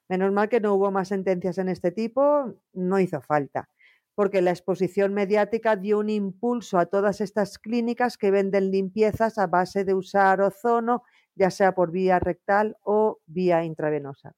Menos 0.08 0.32
mal 0.32 0.50
que 0.50 0.60
no 0.60 0.76
hubo 0.76 0.92
más 0.92 1.08
sentencias 1.08 1.58
en 1.58 1.70
este 1.70 1.92
tipo, 1.92 2.54
no 2.74 3.00
hizo 3.00 3.20
falta, 3.22 3.70
porque 4.14 4.42
la 4.42 4.52
exposición 4.52 5.14
mediática 5.14 5.76
dio 5.76 5.98
un 5.98 6.10
impulso 6.10 6.78
a 6.78 6.86
todas 6.86 7.20
estas 7.20 7.58
clínicas 7.58 8.18
que 8.18 8.30
venden 8.30 8.70
limpiezas 8.70 9.40
a 9.40 9.48
base 9.48 9.86
de 9.86 9.96
usar 9.96 10.42
ozono 10.42 11.04
ya 11.36 11.50
sea 11.50 11.74
por 11.74 11.92
vía 11.92 12.20
rectal 12.20 12.78
o 12.82 13.20
vía 13.26 13.64
intravenosa. 13.64 14.36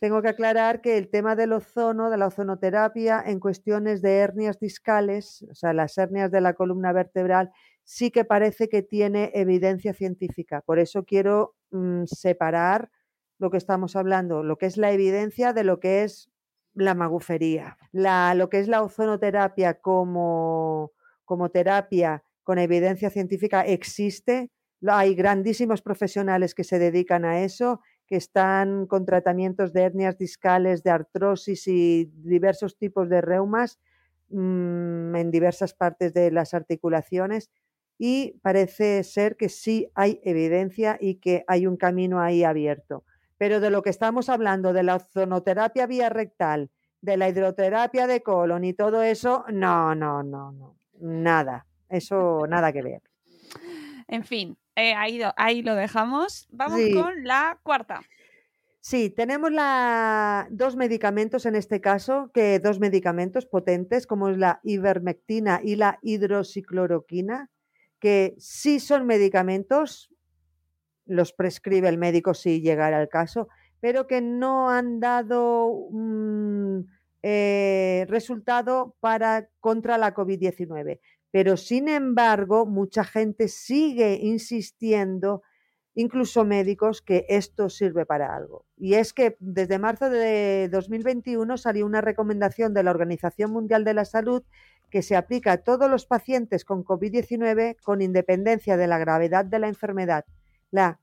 Tengo 0.00 0.20
que 0.20 0.28
aclarar 0.28 0.80
que 0.80 0.98
el 0.98 1.08
tema 1.10 1.36
del 1.36 1.52
ozono, 1.52 2.10
de 2.10 2.16
la 2.16 2.26
ozonoterapia, 2.26 3.22
en 3.24 3.38
cuestiones 3.38 4.02
de 4.02 4.16
hernias 4.18 4.58
discales, 4.58 5.46
o 5.48 5.54
sea, 5.54 5.72
las 5.72 5.96
hernias 5.96 6.32
de 6.32 6.40
la 6.40 6.54
columna 6.54 6.92
vertebral, 6.92 7.52
sí 7.84 8.10
que 8.10 8.24
parece 8.24 8.68
que 8.68 8.82
tiene 8.82 9.30
evidencia 9.34 9.94
científica. 9.94 10.60
Por 10.62 10.80
eso 10.80 11.04
quiero 11.04 11.54
mm, 11.70 12.04
separar 12.06 12.90
lo 13.38 13.50
que 13.50 13.58
estamos 13.58 13.94
hablando, 13.94 14.42
lo 14.42 14.56
que 14.58 14.66
es 14.66 14.76
la 14.76 14.90
evidencia 14.90 15.52
de 15.52 15.64
lo 15.64 15.78
que 15.78 16.02
es 16.04 16.32
la 16.74 16.94
magufería. 16.94 17.76
lo 17.92 18.48
que 18.48 18.58
es 18.58 18.68
la 18.68 18.82
ozonoterapia 18.82 19.80
como, 19.80 20.92
como 21.24 21.50
terapia 21.50 22.24
con 22.42 22.58
evidencia 22.58 23.10
científica 23.10 23.62
existe, 23.62 24.50
hay 24.88 25.14
grandísimos 25.14 25.82
profesionales 25.82 26.54
que 26.54 26.64
se 26.64 26.78
dedican 26.78 27.24
a 27.24 27.40
eso, 27.40 27.80
que 28.06 28.16
están 28.16 28.86
con 28.86 29.06
tratamientos 29.06 29.72
de 29.72 29.82
hernias 29.82 30.18
discales, 30.18 30.82
de 30.82 30.90
artrosis 30.90 31.68
y 31.68 32.10
diversos 32.14 32.76
tipos 32.76 33.08
de 33.08 33.20
reumas 33.20 33.78
mm, 34.30 35.14
en 35.14 35.30
diversas 35.30 35.74
partes 35.74 36.12
de 36.14 36.30
las 36.30 36.54
articulaciones 36.54 37.50
y 37.98 38.38
parece 38.42 39.04
ser 39.04 39.36
que 39.36 39.48
sí 39.48 39.88
hay 39.94 40.20
evidencia 40.24 40.98
y 41.00 41.16
que 41.16 41.44
hay 41.46 41.66
un 41.66 41.76
camino 41.76 42.20
ahí 42.20 42.42
abierto. 42.42 43.04
Pero 43.38 43.60
de 43.60 43.70
lo 43.70 43.82
que 43.82 43.90
estamos 43.90 44.28
hablando, 44.28 44.72
de 44.72 44.82
la 44.82 44.96
ozonoterapia 44.96 45.86
vía 45.86 46.08
rectal, 46.08 46.70
de 47.00 47.16
la 47.16 47.28
hidroterapia 47.28 48.06
de 48.06 48.22
colon 48.22 48.64
y 48.64 48.72
todo 48.72 49.02
eso, 49.02 49.44
no, 49.52 49.94
no, 49.94 50.22
no, 50.22 50.52
no, 50.52 50.76
nada, 51.00 51.66
eso 51.88 52.46
nada 52.48 52.72
que 52.72 52.82
ver. 52.82 53.11
En 54.12 54.24
fin, 54.24 54.58
eh, 54.76 54.92
ahí, 54.92 55.22
ahí, 55.36 55.62
lo 55.62 55.74
dejamos. 55.74 56.46
Vamos 56.50 56.80
con 56.92 57.24
la 57.24 57.58
cuarta. 57.62 58.02
Sí, 58.78 59.08
tenemos 59.08 59.50
la, 59.50 60.46
dos 60.50 60.76
medicamentos 60.76 61.46
en 61.46 61.54
este 61.54 61.80
caso, 61.80 62.30
que 62.34 62.58
dos 62.58 62.78
medicamentos 62.78 63.46
potentes, 63.46 64.06
como 64.06 64.28
es 64.28 64.36
la 64.36 64.60
ivermectina 64.64 65.60
y 65.64 65.76
la 65.76 65.98
hidroxicloroquina, 66.02 67.48
que 68.00 68.34
sí 68.36 68.80
son 68.80 69.06
medicamentos, 69.06 70.12
los 71.06 71.32
prescribe 71.32 71.88
el 71.88 71.96
médico 71.96 72.34
si 72.34 72.60
llegara 72.60 72.98
al 72.98 73.08
caso, 73.08 73.48
pero 73.80 74.06
que 74.06 74.20
no 74.20 74.68
han 74.68 75.00
dado 75.00 75.88
eh, 77.22 78.04
resultado 78.10 78.94
para 79.00 79.48
contra 79.60 79.96
la 79.96 80.12
COVID-19. 80.12 81.00
Pero 81.32 81.56
sin 81.56 81.88
embargo, 81.88 82.66
mucha 82.66 83.02
gente 83.02 83.48
sigue 83.48 84.20
insistiendo 84.22 85.42
incluso 85.94 86.44
médicos, 86.44 87.02
que 87.02 87.26
esto 87.28 87.68
sirve 87.68 88.06
para 88.06 88.34
algo. 88.34 88.64
Y 88.76 88.94
es 88.94 89.12
que 89.12 89.36
desde 89.40 89.78
marzo 89.78 90.08
de 90.08 90.68
2021 90.70 91.56
salió 91.58 91.84
una 91.84 92.00
recomendación 92.00 92.72
de 92.72 92.82
la 92.82 92.90
Organización 92.90 93.50
Mundial 93.50 93.84
de 93.84 93.94
la 93.94 94.04
Salud 94.04 94.42
que 94.90 95.02
se 95.02 95.16
aplica 95.16 95.52
a 95.52 95.58
todos 95.58 95.90
los 95.90 96.06
pacientes 96.06 96.64
con 96.64 96.84
COVID-19 96.84 97.76
con 97.82 98.02
independencia 98.02 98.76
de 98.76 98.86
la 98.86 98.98
gravedad 98.98 99.44
de 99.44 99.58
la 99.58 99.68
enfermedad. 99.68 100.24
La 100.70 101.00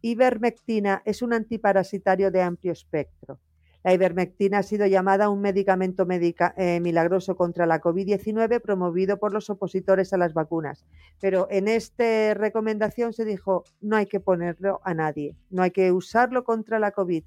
ivermectina 0.00 1.02
es 1.04 1.22
un 1.22 1.32
antiparasitario 1.32 2.30
de 2.30 2.42
amplio 2.42 2.72
espectro. 2.72 3.38
La 3.82 3.94
ivermectina 3.94 4.58
ha 4.58 4.62
sido 4.62 4.86
llamada 4.86 5.30
un 5.30 5.40
medicamento 5.40 6.06
eh, 6.10 6.80
milagroso 6.80 7.36
contra 7.36 7.64
la 7.64 7.80
COVID-19 7.80 8.60
promovido 8.60 9.18
por 9.18 9.32
los 9.32 9.48
opositores 9.48 10.12
a 10.12 10.18
las 10.18 10.34
vacunas. 10.34 10.84
Pero 11.20 11.48
en 11.50 11.66
esta 11.66 12.34
recomendación 12.34 13.12
se 13.14 13.24
dijo 13.24 13.64
no 13.80 13.96
hay 13.96 14.06
que 14.06 14.20
ponerlo 14.20 14.80
a 14.84 14.92
nadie, 14.92 15.34
no 15.48 15.62
hay 15.62 15.70
que 15.70 15.92
usarlo 15.92 16.44
contra 16.44 16.78
la 16.78 16.90
COVID 16.90 17.24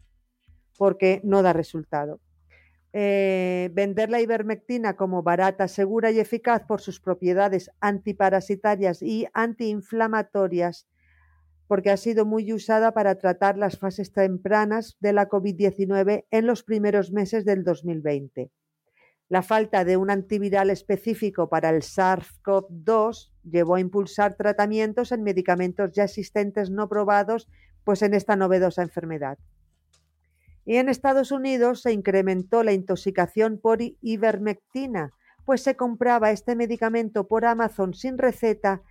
porque 0.77 1.21
no 1.23 1.41
da 1.41 1.53
resultado. 1.53 2.19
Eh, 2.95 3.71
vender 3.73 4.11
la 4.11 4.21
ivermectina 4.21 4.95
como 4.95 5.23
barata, 5.23 5.67
segura 5.67 6.11
y 6.11 6.19
eficaz 6.19 6.63
por 6.63 6.79
sus 6.79 6.99
propiedades 6.99 7.71
antiparasitarias 7.79 9.01
y 9.01 9.25
antiinflamatorias 9.33 10.85
porque 11.73 11.89
ha 11.89 11.97
sido 11.97 12.23
muy 12.23 12.53
usada 12.53 12.91
para 12.91 13.15
tratar 13.15 13.57
las 13.57 13.79
fases 13.79 14.13
tempranas 14.13 14.95
de 14.99 15.11
la 15.11 15.27
COVID-19 15.27 16.25
en 16.29 16.45
los 16.45 16.61
primeros 16.61 17.11
meses 17.11 17.45
del 17.45 17.63
2020. 17.63 18.51
La 19.27 19.41
falta 19.41 19.83
de 19.83 19.97
un 19.97 20.11
antiviral 20.11 20.69
específico 20.69 21.49
para 21.49 21.71
el 21.71 21.81
SARS-CoV-2 21.81 23.31
llevó 23.49 23.73
a 23.73 23.79
impulsar 23.79 24.35
tratamientos 24.35 25.11
en 25.11 25.23
medicamentos 25.23 25.89
ya 25.93 26.03
existentes 26.03 26.69
no 26.69 26.87
probados 26.87 27.49
pues 27.83 28.03
en 28.03 28.13
esta 28.13 28.35
novedosa 28.35 28.83
enfermedad. 28.83 29.39
Y 30.65 30.75
en 30.75 30.89
Estados 30.89 31.31
Unidos 31.31 31.81
se 31.81 31.91
incrementó 31.91 32.61
la 32.61 32.73
intoxicación 32.73 33.57
por 33.57 33.79
ivermectina, 33.81 35.11
pues 35.43 35.63
se 35.63 35.75
compraba 35.75 36.29
este 36.29 36.55
medicamento 36.55 37.27
por 37.27 37.45
Amazon 37.45 37.95
sin 37.95 38.19
receta 38.19 38.83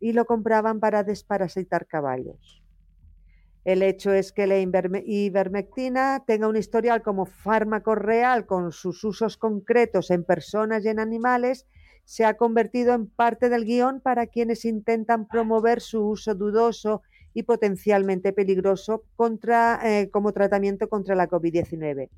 y 0.00 0.12
lo 0.12 0.24
compraban 0.24 0.80
para 0.80 1.02
desparasitar 1.04 1.86
caballos. 1.86 2.62
El 3.64 3.82
hecho 3.82 4.12
es 4.12 4.32
que 4.32 4.46
la 4.46 4.58
ivermectina 4.58 6.24
tenga 6.26 6.48
un 6.48 6.56
historial 6.56 7.02
como 7.02 7.26
fármaco 7.26 7.94
real 7.94 8.46
con 8.46 8.72
sus 8.72 9.04
usos 9.04 9.36
concretos 9.36 10.10
en 10.10 10.24
personas 10.24 10.84
y 10.84 10.88
en 10.88 11.00
animales, 11.00 11.66
se 12.04 12.24
ha 12.24 12.38
convertido 12.38 12.94
en 12.94 13.06
parte 13.06 13.50
del 13.50 13.66
guion 13.66 14.00
para 14.00 14.26
quienes 14.28 14.64
intentan 14.64 15.28
promover 15.28 15.82
su 15.82 16.08
uso 16.08 16.34
dudoso 16.34 17.02
y 17.34 17.42
potencialmente 17.42 18.32
peligroso 18.32 19.04
eh, 19.84 20.08
como 20.10 20.32
tratamiento 20.32 20.88
contra 20.88 21.14
la 21.14 21.28
COVID-19. 21.28 22.08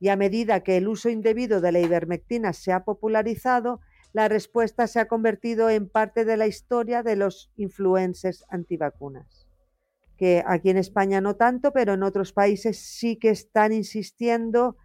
Y 0.00 0.08
a 0.08 0.16
medida 0.16 0.60
que 0.60 0.78
el 0.78 0.88
uso 0.88 1.10
indebido 1.10 1.60
de 1.60 1.72
la 1.72 1.80
ivermectina 1.80 2.54
se 2.54 2.72
ha 2.72 2.84
popularizado, 2.84 3.80
la 4.12 4.28
respuesta 4.28 4.86
se 4.86 5.00
ha 5.00 5.08
convertido 5.08 5.70
en 5.70 5.88
parte 5.88 6.24
de 6.24 6.36
la 6.36 6.46
historia 6.46 7.02
de 7.02 7.16
los 7.16 7.50
influencers 7.56 8.44
antivacunas, 8.48 9.46
que 10.16 10.42
aquí 10.46 10.70
en 10.70 10.78
España 10.78 11.20
no 11.20 11.36
tanto, 11.36 11.72
pero 11.72 11.94
en 11.94 12.02
otros 12.02 12.32
países 12.32 12.78
sí 12.78 13.16
que 13.16 13.30
están 13.30 13.72
insistiendo 13.72 14.76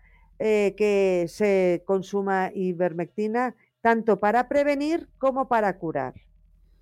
eh, 0.44 0.74
que 0.76 1.28
se 1.28 1.84
consuma 1.86 2.52
ivermectina 2.56 3.56
tanto 3.82 4.20
para 4.20 4.50
prevenir 4.50 5.08
como 5.20 5.48
para 5.48 5.78
curar. 5.78 6.16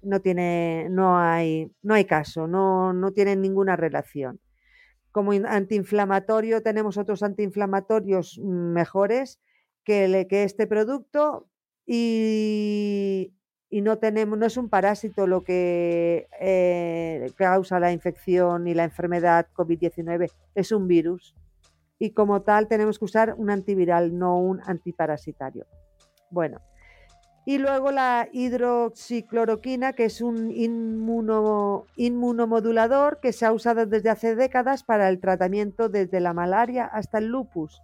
No 0.02 0.22
tiene, 0.22 0.88
no 0.90 1.20
hay, 1.20 1.70
no 1.82 1.94
hay 1.94 2.06
caso, 2.06 2.48
no, 2.48 2.94
no 2.94 3.12
tienen 3.12 3.42
ninguna 3.42 3.76
relación. 3.76 4.40
Como 5.12 5.34
antiinflamatorio 5.34 6.64
tenemos 6.64 6.98
otros 6.98 7.22
antiinflamatorios 7.22 8.40
mejores 8.40 9.42
que, 9.84 10.26
que 10.30 10.44
este 10.44 10.66
producto, 10.66 11.50
y, 11.92 13.34
no 13.72 13.98
tenemos, 13.98 14.38
no 14.38 14.46
es 14.46 14.58
un 14.58 14.70
parásito 14.70 15.26
lo 15.26 15.44
que 15.44 16.28
eh, 16.40 17.32
causa 17.36 17.80
la 17.80 17.92
infección 17.92 18.68
y 18.68 18.76
la 18.76 18.84
enfermedad 18.84 19.48
COVID-19, 19.56 20.32
es 20.54 20.72
un 20.72 20.88
virus. 20.88 21.34
Y 21.98 22.12
como 22.12 22.44
tal 22.44 22.68
tenemos 22.68 23.00
que 23.00 23.06
usar 23.06 23.34
un 23.38 23.50
antiviral, 23.50 24.16
no 24.16 24.38
un 24.38 24.62
antiparasitario. 24.66 25.66
Bueno, 26.30 26.62
y 27.44 27.58
luego 27.58 27.92
la 27.92 28.30
hidroxicloroquina, 28.32 29.94
que 29.94 30.06
es 30.06 30.22
un 30.22 30.52
inmunomodulador 30.52 33.20
que 33.20 33.34
se 33.34 33.48
ha 33.48 33.52
usado 33.52 33.88
desde 33.88 34.12
hace 34.12 34.36
décadas 34.36 34.84
para 34.84 35.10
el 35.10 35.20
tratamiento 35.20 35.90
desde 35.90 36.20
la 36.20 36.34
malaria 36.34 36.86
hasta 36.86 37.18
el 37.18 37.30
lupus. 37.30 37.82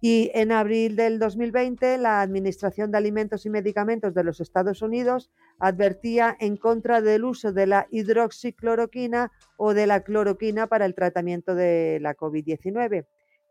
Y 0.00 0.30
en 0.34 0.52
abril 0.52 0.94
del 0.94 1.18
2020, 1.18 1.98
la 1.98 2.20
Administración 2.20 2.92
de 2.92 2.98
Alimentos 2.98 3.46
y 3.46 3.50
Medicamentos 3.50 4.14
de 4.14 4.22
los 4.22 4.40
Estados 4.40 4.80
Unidos 4.82 5.30
advertía 5.58 6.36
en 6.38 6.56
contra 6.56 7.00
del 7.00 7.24
uso 7.24 7.52
de 7.52 7.66
la 7.66 7.88
hidroxicloroquina 7.90 9.32
o 9.56 9.74
de 9.74 9.86
la 9.88 10.02
cloroquina 10.02 10.68
para 10.68 10.86
el 10.86 10.94
tratamiento 10.94 11.54
de 11.54 11.98
la 12.00 12.16
COVID-19 12.16 13.06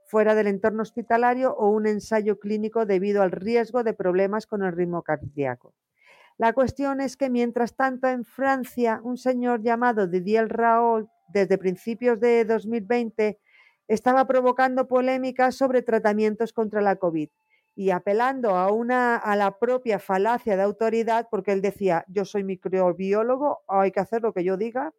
fuera 0.07 0.36
del 0.36 0.47
entorno 0.47 0.81
hospitalario 0.81 1.53
o 1.53 1.69
un 1.69 1.86
ensayo 1.86 2.39
clínico 2.39 2.86
debido 2.86 3.21
al 3.21 3.31
riesgo 3.31 3.83
de 3.83 3.93
problemas 3.93 4.47
con 4.47 4.63
el 4.63 4.71
ritmo 4.71 5.03
cardíaco. 5.03 5.73
La 6.38 6.53
cuestión 6.53 7.01
es 7.01 7.17
que, 7.17 7.29
mientras 7.29 7.75
tanto, 7.75 8.07
en 8.07 8.23
Francia, 8.23 9.01
un 9.03 9.17
señor 9.17 9.62
llamado 9.63 10.07
Didier 10.07 10.47
Raoult, 10.47 11.10
desde 11.29 11.57
principios 11.57 12.19
de 12.19 12.45
2020, 12.45 13.38
estaba 13.88 14.26
provocando 14.26 14.88
polémicas 14.88 15.56
sobre 15.56 15.82
tratamientos 15.82 16.54
contra 16.54 16.82
la 16.82 16.97
COVID 16.97 17.30
y 17.76 17.91
apelando 17.91 18.56
a, 18.56 18.71
una, 18.71 19.17
a 19.17 19.36
la 19.36 19.60
propia 19.60 20.00
falacia 20.00 20.58
de 20.58 20.63
autoridad, 20.63 21.28
porque 21.30 21.52
él 21.52 21.62
decía, 21.62 22.06
yo 22.08 22.26
soy 22.26 22.43
microbiólogo, 22.43 23.60
hay 23.67 23.91
que 23.91 24.00
hacer 24.00 24.23
lo 24.23 24.34
que 24.34 24.43
yo 24.43 24.58
diga, 24.58 24.93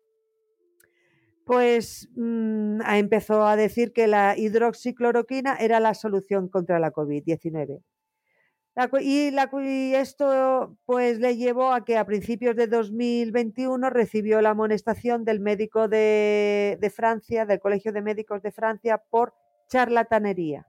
pues 1.45 2.09
mm, 2.15 2.83
empezó 2.83 3.45
a 3.47 3.57
decir 3.57 3.93
que 3.93 4.07
la 4.07 4.37
hidroxicloroquina 4.37 5.57
era 5.57 5.81
la 5.81 5.95
solución 5.95 6.49
contra 6.49 6.79
la 6.79 6.93
COVID-19 6.93 7.83
y, 9.01 9.95
esto 9.95 10.77
pues 10.87 11.19
le 11.19 11.37
llevó 11.37 11.73
a 11.73 11.85
que 11.85 11.97
a 11.97 12.07
principios 12.07 12.55
de 12.55 12.69
2021 12.69 13.91
recibió 13.91 14.41
la 14.41 14.51
amonestación 14.51 15.25
del 15.25 15.41
médico 15.41 15.89
de, 15.89 16.93
Francia, 16.95 17.45
del 17.45 17.61
Colegio 17.61 17.93
de 17.93 18.03
Médicos 18.03 18.43
de 18.43 18.53
Francia, 18.53 19.03
por 19.11 19.35
charlatanería. 19.69 20.67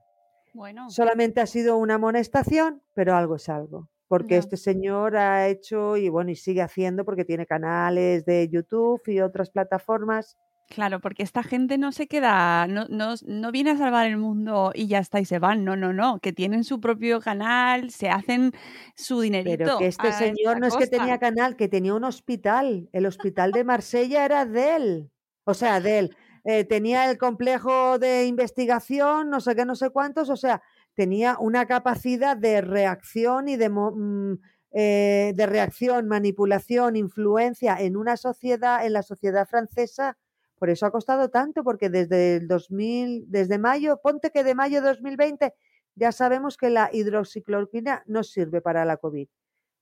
Bueno. 0.52 0.90
Solamente 0.90 1.40
ha 1.40 1.46
sido 1.46 1.76
una 1.76 1.94
amonestación, 1.94 2.82
pero 2.94 3.14
algo 3.14 3.36
es 3.36 3.48
algo. 3.48 3.88
Porque 4.08 4.38
este 4.38 4.56
señor 4.56 5.16
ha 5.16 5.46
hecho 5.46 5.96
y 5.96 6.08
bueno, 6.08 6.32
y 6.32 6.36
sigue 6.36 6.62
haciendo 6.62 7.04
porque 7.04 7.24
tiene 7.24 7.46
canales 7.46 8.24
de 8.24 8.48
YouTube 8.48 9.00
y 9.06 9.20
otras 9.20 9.50
plataformas 9.50 10.36
Claro, 10.70 11.00
porque 11.00 11.24
esta 11.24 11.42
gente 11.42 11.78
no 11.78 11.90
se 11.90 12.06
queda, 12.06 12.68
no, 12.68 12.86
no, 12.88 13.14
no, 13.26 13.50
viene 13.50 13.72
a 13.72 13.76
salvar 13.76 14.06
el 14.06 14.16
mundo 14.18 14.70
y 14.72 14.86
ya 14.86 15.00
está 15.00 15.18
y 15.18 15.24
se 15.24 15.40
van. 15.40 15.64
No, 15.64 15.74
no, 15.74 15.92
no, 15.92 16.20
que 16.20 16.32
tienen 16.32 16.62
su 16.62 16.80
propio 16.80 17.20
canal, 17.20 17.90
se 17.90 18.08
hacen 18.08 18.52
su 18.94 19.20
dinerito. 19.20 19.64
Pero 19.64 19.78
que 19.78 19.88
este 19.88 20.12
señor 20.12 20.60
no 20.60 20.68
es 20.68 20.76
que 20.76 20.86
tenía 20.86 21.18
canal, 21.18 21.56
que 21.56 21.66
tenía 21.66 21.92
un 21.92 22.04
hospital. 22.04 22.88
El 22.92 23.06
hospital 23.06 23.50
de 23.50 23.64
Marsella 23.64 24.24
era 24.24 24.46
de 24.46 24.76
él. 24.76 25.10
O 25.42 25.54
sea, 25.54 25.80
de 25.80 25.98
él. 25.98 26.16
Eh, 26.44 26.62
tenía 26.62 27.10
el 27.10 27.18
complejo 27.18 27.98
de 27.98 28.26
investigación, 28.26 29.28
no 29.28 29.40
sé 29.40 29.56
qué, 29.56 29.64
no 29.64 29.74
sé 29.74 29.90
cuántos. 29.90 30.30
O 30.30 30.36
sea, 30.36 30.62
tenía 30.94 31.36
una 31.40 31.66
capacidad 31.66 32.36
de 32.36 32.60
reacción 32.60 33.48
y 33.48 33.56
de, 33.56 33.70
mm, 33.70 34.38
eh, 34.70 35.32
de 35.34 35.46
reacción, 35.46 36.06
manipulación, 36.06 36.94
influencia 36.94 37.76
en 37.80 37.96
una 37.96 38.16
sociedad, 38.16 38.86
en 38.86 38.92
la 38.92 39.02
sociedad 39.02 39.48
francesa 39.48 40.16
por 40.60 40.68
eso 40.68 40.84
ha 40.84 40.90
costado 40.90 41.30
tanto, 41.30 41.64
porque 41.64 41.88
desde 41.88 42.36
el 42.36 42.46
2000, 42.46 43.24
desde 43.28 43.58
mayo, 43.58 43.98
ponte 44.02 44.30
que 44.30 44.44
de 44.44 44.54
mayo 44.54 44.82
de 44.82 44.88
2020 44.88 45.54
ya 45.94 46.12
sabemos 46.12 46.58
que 46.58 46.68
la 46.68 46.90
hidroxicloroquina 46.92 48.04
no 48.06 48.22
sirve 48.22 48.60
para 48.60 48.84
la 48.84 48.98
COVID. 48.98 49.26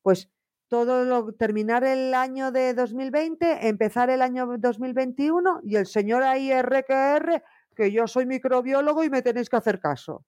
Pues 0.02 0.30
todo 0.68 1.04
lo, 1.04 1.32
terminar 1.32 1.82
el 1.82 2.14
año 2.14 2.52
de 2.52 2.74
2020, 2.74 3.66
empezar 3.66 4.08
el 4.08 4.22
año 4.22 4.46
2021 4.56 5.62
y 5.64 5.74
el 5.74 5.86
señor 5.86 6.22
ahí 6.22 6.52
RQR, 6.52 7.42
que 7.74 7.90
yo 7.90 8.06
soy 8.06 8.26
microbiólogo 8.26 9.02
y 9.02 9.10
me 9.10 9.22
tenéis 9.22 9.48
que 9.50 9.56
hacer 9.56 9.80
caso. 9.80 10.24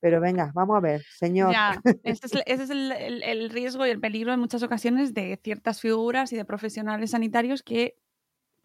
Pero 0.00 0.20
venga, 0.20 0.50
vamos 0.52 0.78
a 0.78 0.80
ver, 0.80 1.04
señor. 1.16 1.54
ese 2.02 2.42
es, 2.44 2.70
el, 2.70 3.50
riesgo 3.50 3.86
y 3.86 3.90
el 3.90 4.00
peligro 4.00 4.32
en 4.32 4.40
muchas 4.40 4.64
ocasiones 4.64 5.14
de 5.14 5.38
ciertas 5.44 5.80
figuras 5.80 6.32
y 6.32 6.36
de 6.36 6.44
profesionales 6.44 7.12
sanitarios 7.12 7.62
que 7.62 7.94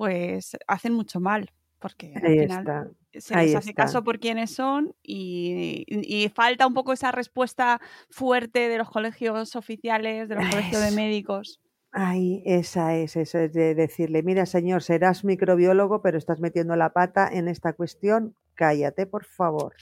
pues 0.02 0.58
hacen 0.66 0.94
mucho 0.94 1.20
mal, 1.20 1.52
porque 1.78 2.12
al 2.16 2.22
final 2.24 2.96
se 3.14 3.36
les 3.36 3.54
hace 3.54 3.76
caso 3.76 4.04
por 4.04 4.20
quiénes 4.20 4.50
son 4.50 4.96
y, 5.04 6.28
falta 6.34 6.66
un 6.66 6.74
poco 6.74 6.92
esa 6.92 7.12
respuesta 7.12 7.80
fuerte 8.10 8.68
de 8.68 8.80
los 8.80 8.90
colegios 8.90 9.56
oficiales, 9.56 10.28
de 10.28 10.34
los 10.34 10.50
colegios 10.50 10.82
de 10.82 10.92
médicos. 10.94 11.62
Ay, 11.92 12.42
esa 12.48 12.96
es, 12.96 13.16
eso 13.16 13.38
es 13.38 13.54
de 13.54 13.76
decirle, 13.76 14.24
mira 14.24 14.48
señor, 14.48 14.82
serás 14.82 15.24
microbiólogo, 15.24 16.02
pero 16.02 16.18
estás 16.18 16.40
metiendo 16.40 16.76
la 16.76 16.94
pata 16.94 17.30
en 17.32 17.48
esta 17.48 17.74
cuestión, 17.74 18.36
cállate, 18.56 19.06
por 19.06 19.26
favor. 19.26 19.76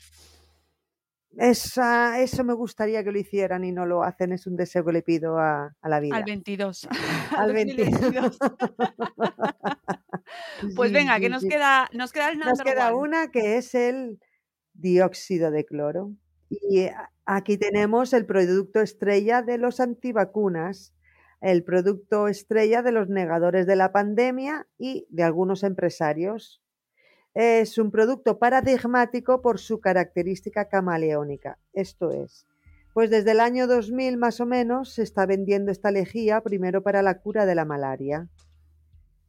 Esa, 1.38 2.20
eso 2.20 2.44
me 2.44 2.54
gustaría 2.54 3.06
que 3.06 3.14
lo 3.14 3.20
hicieran 3.20 3.64
y 3.64 3.72
no 3.72 3.86
lo 3.86 4.04
hacen, 4.04 4.34
es 4.34 4.48
un 4.48 4.58
deseo 4.58 4.84
que 4.84 4.92
le 4.92 5.02
pido 5.02 5.40
a, 5.40 5.74
la 5.82 6.02
vida. 6.02 6.18
Al 6.18 6.26
22. 6.26 6.90
Al 7.38 7.54
22. 7.54 8.38
pues 10.76 10.92
venga, 10.92 11.20
que 11.20 11.30
nos 11.30 11.44
queda, 11.44 11.90
nos 11.94 12.12
queda 12.12 12.30
el 12.30 12.40
Nos 12.40 12.62
queda 12.62 12.96
una 12.96 13.32
que 13.32 13.58
es 13.58 13.76
el 13.76 14.20
dióxido 14.74 15.52
de 15.52 15.66
cloro. 15.66 16.12
Y 16.50 16.88
aquí 17.26 17.58
tenemos 17.58 18.14
el 18.14 18.26
producto 18.26 18.82
estrella 18.82 19.42
de 19.42 19.58
los 19.58 19.80
antivacunas 19.80 20.94
el 21.42 21.64
producto 21.64 22.28
estrella 22.28 22.82
de 22.82 22.92
los 22.92 23.10
negadores 23.10 23.66
de 23.66 23.76
la 23.76 23.92
pandemia 23.92 24.68
y 24.78 25.08
de 25.10 25.24
algunos 25.24 25.64
empresarios. 25.64 26.62
Es 27.34 27.78
un 27.78 27.92
producto 27.92 28.40
paradigmático 28.40 29.42
por 29.42 29.60
su 29.60 29.80
característica 29.80 30.68
camaleónica. 30.68 31.58
Esto 31.74 32.12
es, 32.12 32.46
pues 32.94 33.10
desde 33.10 33.32
el 33.32 33.40
año 33.40 33.68
2000 33.68 34.18
más 34.18 34.42
o 34.42 34.46
menos 34.46 34.94
se 34.94 35.04
está 35.04 35.26
vendiendo 35.26 35.72
esta 35.72 35.92
lejía 35.92 36.42
primero 36.42 36.84
para 36.84 37.02
la 37.02 37.20
cura 37.20 37.46
de 37.46 37.56
la 37.56 37.66
malaria. 37.66 38.28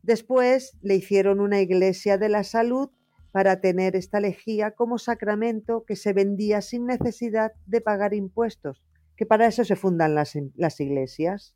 Después 0.03 0.79
le 0.83 0.97
hicieron 0.97 1.41
una 1.41 1.61
iglesia 1.61 2.17
de 2.17 2.29
la 2.29 2.43
salud 2.43 2.91
para 3.33 3.61
tener 3.61 3.97
esta 3.97 4.21
lejía 4.21 4.73
como 4.73 4.99
sacramento 4.99 5.85
que 5.87 5.97
se 5.97 6.13
vendía 6.13 6.63
sin 6.63 6.87
necesidad 6.87 7.53
de 7.67 7.81
pagar 7.81 8.15
impuestos, 8.15 8.83
que 9.17 9.27
para 9.27 9.47
eso 9.47 9.65
se 9.65 9.77
fundan 9.77 10.15
las, 10.15 10.35
iglesias 10.81 11.55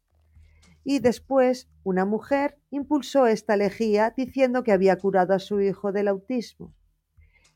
y 0.86 0.98
después 0.98 1.70
una 1.82 2.04
mujer 2.04 2.58
impulsó 2.70 3.26
esta 3.26 3.56
lejía 3.56 4.12
diciendo 4.14 4.62
que 4.62 4.72
había 4.72 4.98
curado 4.98 5.32
a 5.32 5.38
su 5.38 5.60
hijo 5.60 5.92
del 5.92 6.08
autismo. 6.08 6.74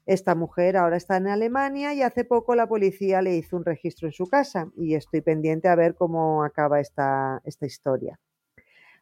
Esta 0.06 0.34
mujer 0.34 0.78
ahora 0.78 0.96
está 0.96 1.18
en 1.18 1.28
Alemania 1.28 1.92
y 1.92 2.00
hace 2.00 2.24
poco 2.24 2.54
la 2.54 2.66
policía 2.66 3.20
le 3.20 3.36
hizo 3.36 3.58
un 3.58 3.66
registro 3.66 4.08
en 4.08 4.12
su 4.12 4.26
casa 4.26 4.72
y 4.78 4.94
estoy 4.94 5.20
pendiente 5.20 5.68
a 5.68 5.74
ver 5.74 5.94
cómo 5.94 6.42
acaba 6.42 6.80
esta 6.80 7.42
historia. 7.60 8.18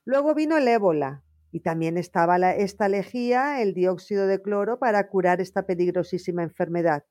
Luego 0.05 0.35
vino 0.35 0.57
el 0.57 0.66
ébola 0.66 1.22
y 1.57 1.61
también 1.61 1.97
estaba 1.97 2.37
esta 2.51 2.87
lejía, 2.87 3.62
el 3.62 3.73
dióxido 3.73 4.27
de 4.27 4.42
cloro, 4.42 4.79
para 4.79 5.09
curar 5.09 5.40
esta 5.40 5.64
peligrosísima 5.64 6.42
enfermedad, 6.42 7.07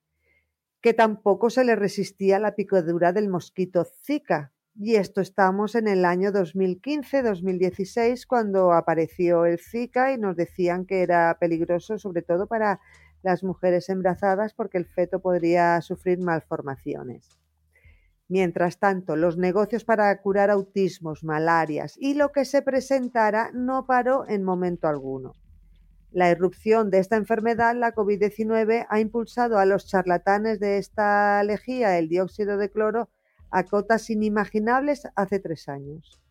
que 0.81 0.93
tampoco 0.93 1.49
se 1.49 1.63
le 1.63 1.75
resistía 1.75 2.37
la 2.37 2.53
picadura 2.53 3.11
del 3.11 3.27
mosquito 3.27 3.87
Zika, 4.05 4.53
y 4.75 4.97
esto 4.97 5.19
estamos 5.19 5.73
en 5.73 5.87
el 5.87 6.05
año 6.05 6.31
2015-2016 6.31 8.27
cuando 8.27 8.71
apareció 8.71 9.47
el 9.47 9.57
Zika 9.57 10.13
y 10.13 10.19
nos 10.19 10.35
decían 10.35 10.85
que 10.85 11.01
era 11.01 11.35
peligroso 11.39 11.97
sobre 11.97 12.21
todo 12.21 12.45
para 12.45 12.79
las 13.23 13.43
mujeres 13.43 13.89
embarazadas 13.89 14.53
porque 14.53 14.77
el 14.77 14.85
feto 14.85 15.21
podría 15.21 15.81
sufrir 15.81 16.19
malformaciones. 16.19 17.39
Mientras 18.27 18.79
tanto, 18.79 19.15
los 19.15 19.37
negocios 19.37 19.85
para 19.85 20.19
curar 20.21 20.49
autismos, 20.49 21.23
malarias 21.23 21.95
y 21.99 22.15
lo 22.15 22.31
que 22.31 22.43
se 22.45 22.63
presentara 22.63 23.51
no 23.53 23.85
paró 23.85 24.27
en 24.27 24.43
momento 24.43 24.87
alguno. 24.87 25.33
La 26.11 26.31
irrupción 26.31 26.89
de 26.89 26.99
esta 26.99 27.17
enfermedad, 27.17 27.75
la 27.75 27.93
COVID-19, 27.93 28.87
ha 28.89 28.99
impulsado 28.99 29.59
a 29.59 29.65
los 29.65 29.85
charlatanes 29.85 30.59
de 30.59 30.77
esta 30.77 31.43
lejía, 31.43 31.99
el 31.99 32.07
dióxido 32.07 32.57
de 32.57 32.71
cloro, 32.71 33.09
a 33.51 33.63
cotas 33.63 34.09
inimaginables 34.09 35.07
hace 35.15 35.39
tres 35.39 35.69
años. 35.69 36.21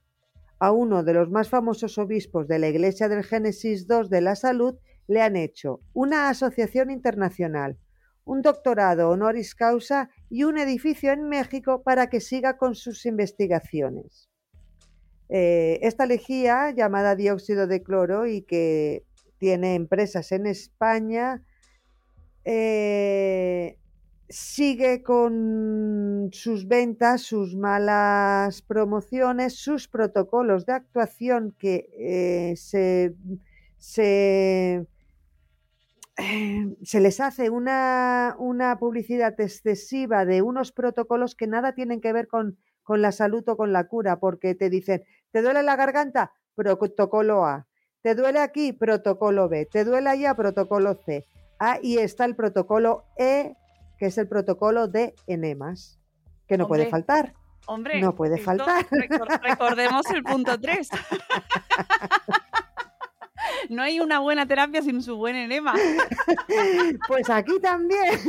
A 0.59 0.73
uno 0.73 1.05
de 1.05 1.15
los 1.15 1.31
más 1.31 1.49
famosos 1.49 1.99
obispos 1.99 2.49
de 2.49 2.59
la 2.59 2.69
Iglesia 2.69 3.09
del 3.09 3.25
Génesis 3.25 3.87
II 3.89 4.09
de 4.09 4.21
la 4.21 4.35
Salud 4.35 4.77
le 5.07 5.21
han 5.21 5.37
hecho 5.37 5.81
una 5.93 6.29
asociación 6.29 6.91
internacional, 6.91 7.79
un 8.25 8.43
doctorado 8.43 9.11
honoris 9.11 9.55
causa 9.55 10.11
y 10.31 10.45
un 10.45 10.59
edificio 10.59 11.13
en 11.13 11.29
México 11.29 11.83
para 11.83 12.09
que 12.09 12.21
siga 12.21 12.57
con 12.57 12.75
sus 12.75 13.07
investigaciones. 13.07 14.29
Eh, 15.29 15.79
esta 15.83 16.07
lejía, 16.07 16.71
llamada 16.71 17.17
dióxido 17.17 17.67
de 17.67 17.83
cloro 17.83 18.27
y 18.27 18.43
que 18.43 19.05
tiene 19.39 19.75
empresas 19.75 20.33
en 20.33 20.47
España, 20.47 21.43
eh, 22.45 23.79
sigue 24.29 25.03
con 25.03 26.31
sus 26.33 26.67
ventas, 26.67 27.23
sus 27.23 27.57
malas 27.57 28.63
promociones, 28.63 29.55
sus 29.55 29.89
protocolos 29.89 30.67
de 30.67 30.73
actuación 30.73 31.55
que 31.59 31.89
eh, 31.99 32.57
se, 32.57 33.15
se, 33.79 34.87
se, 36.17 37.01
les 37.01 37.21
hace 37.21 37.51
una, 37.51 38.37
una, 38.39 38.79
publicidad 38.79 39.39
excesiva 39.41 40.25
de 40.25 40.43
unos 40.43 40.73
protocolos 40.73 41.35
que 41.35 41.47
nada 41.47 41.75
tienen 41.75 42.01
que 42.01 42.13
ver 42.13 42.29
con, 42.29 42.59
con 42.83 43.03
la 43.03 43.13
salud 43.13 43.43
o 43.49 43.57
con 43.57 43.73
la 43.73 43.89
cura, 43.89 44.21
porque 44.21 44.55
te 44.55 44.71
dicen, 44.71 45.03
¿te 45.33 45.43
duele 45.43 45.63
la 45.63 45.77
garganta? 45.77 46.33
Protocolo 46.55 47.45
A. 47.45 47.67
¿Te 48.03 48.15
duele 48.15 48.39
aquí? 48.39 48.73
Protocolo 48.73 49.49
B. 49.49 49.67
¿Te 49.67 49.85
duele 49.85 50.11
allá? 50.11 50.35
Protocolo 50.35 50.95
C. 51.05 51.25
Ahí 51.59 51.99
está 51.99 52.25
el 52.27 52.37
protocolo 52.37 53.05
E 53.17 53.57
que 53.99 54.07
es 54.07 54.19
el 54.19 54.29
protocolo 54.29 54.89
de 54.89 55.15
enemas, 55.27 55.99
que 56.47 56.59
no 56.59 56.67
puede 56.67 56.87
faltar. 56.87 57.35
Hombre, 57.67 58.01
no 58.01 58.15
puede 58.15 58.39
faltar. 58.39 58.87
recordemos 59.43 60.05
el 60.11 60.23
punto 60.23 60.61
3. 60.61 60.89
no 63.75 63.83
hay 63.83 64.01
una 64.01 64.21
buena 64.21 64.47
terapia 64.47 64.83
sin 64.83 65.03
su 65.03 65.17
buen 65.17 65.37
enema. 65.37 65.75
pues 67.09 67.29
aquí 67.31 67.61
también. 67.61 68.21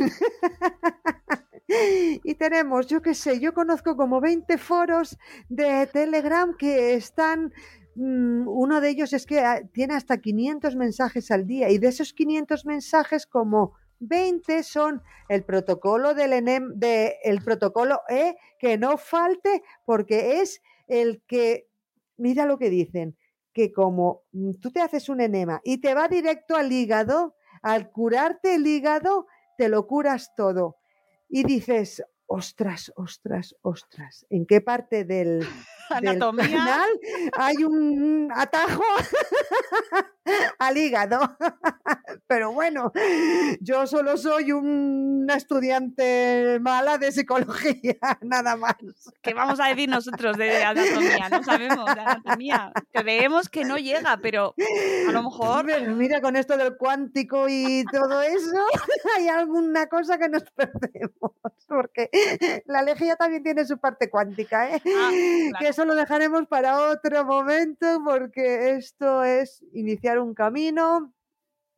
y 2.24 2.34
tenemos, 2.34 2.86
yo 2.86 3.02
qué 3.02 3.14
sé, 3.14 3.40
yo 3.40 3.54
conozco 3.54 3.96
como 3.96 4.20
20 4.20 4.58
foros 4.58 5.18
de 5.48 5.86
Telegram 5.86 6.54
que 6.56 6.94
están 6.94 7.52
mm, 7.94 8.46
uno 8.46 8.80
de 8.80 8.90
ellos 8.90 9.12
es 9.12 9.26
que 9.26 9.40
ah, 9.40 9.62
tiene 9.72 9.94
hasta 9.94 10.18
500 10.18 10.76
mensajes 10.76 11.30
al 11.30 11.46
día 11.46 11.70
y 11.70 11.78
de 11.78 11.88
esos 11.88 12.12
500 12.12 12.66
mensajes 12.66 13.26
como 13.26 13.74
20 14.00 14.62
son 14.62 15.02
el 15.28 15.44
protocolo 15.44 16.14
del 16.14 16.32
ENEM, 16.32 16.74
de, 16.74 17.16
el 17.22 17.42
protocolo 17.42 18.00
E, 18.08 18.36
que 18.58 18.78
no 18.78 18.96
falte, 18.96 19.62
porque 19.84 20.40
es 20.40 20.62
el 20.86 21.22
que, 21.26 21.68
mira 22.16 22.46
lo 22.46 22.58
que 22.58 22.70
dicen, 22.70 23.16
que 23.56 23.72
como 23.72 24.24
tú 24.60 24.70
te 24.70 24.82
haces 24.82 25.08
un 25.08 25.22
enema 25.22 25.62
y 25.64 25.78
te 25.78 25.94
va 25.94 26.08
directo 26.08 26.56
al 26.56 26.70
hígado, 26.70 27.36
al 27.62 27.90
curarte 27.90 28.56
el 28.56 28.66
hígado, 28.66 29.28
te 29.56 29.70
lo 29.70 29.86
curas 29.86 30.34
todo. 30.36 30.76
Y 31.26 31.42
dices, 31.42 32.04
ostras, 32.26 32.92
ostras, 32.96 33.56
ostras, 33.62 34.26
¿en 34.28 34.44
qué 34.44 34.60
parte 34.60 35.06
del, 35.06 35.42
anatomía. 35.90 36.84
hay 37.36 37.64
un 37.64 38.30
atajo 38.34 38.82
al 40.58 40.76
hígado. 40.76 41.36
Pero 42.26 42.52
bueno, 42.52 42.92
yo 43.60 43.86
solo 43.86 44.16
soy 44.16 44.52
una 44.52 45.34
estudiante 45.34 46.58
mala 46.60 46.98
de 46.98 47.12
psicología, 47.12 47.96
nada 48.22 48.56
más. 48.56 48.74
¿Qué 49.22 49.34
vamos 49.34 49.60
a 49.60 49.68
decir 49.68 49.88
nosotros 49.88 50.36
de 50.36 50.64
anatomía? 50.64 51.28
No 51.28 51.42
sabemos 51.42 51.94
de 51.94 52.00
anatomía. 52.00 52.72
Creemos 52.92 53.48
que 53.48 53.64
no 53.64 53.76
llega, 53.76 54.18
pero 54.18 54.54
a 55.08 55.12
lo 55.12 55.22
mejor... 55.22 55.66
mira, 55.94 56.20
con 56.20 56.36
esto 56.36 56.56
del 56.56 56.76
cuántico 56.76 57.46
y 57.48 57.84
todo 57.92 58.22
eso, 58.22 58.56
hay 59.16 59.28
alguna 59.28 59.86
cosa 59.86 60.18
que 60.18 60.28
nos 60.28 60.44
perdemos, 60.50 61.32
porque 61.68 62.10
la 62.66 62.82
lejía 62.82 63.16
también 63.16 63.42
tiene 63.42 63.64
su 63.64 63.78
parte 63.78 64.10
cuántica, 64.10 64.70
¿eh? 64.70 64.82
Ah, 64.86 65.10
eso 65.76 65.84
lo 65.84 65.94
dejaremos 65.94 66.46
para 66.46 66.90
otro 66.90 67.26
momento 67.26 68.00
porque 68.02 68.70
esto 68.76 69.22
es 69.24 69.62
iniciar 69.74 70.18
un 70.18 70.32
camino 70.32 71.12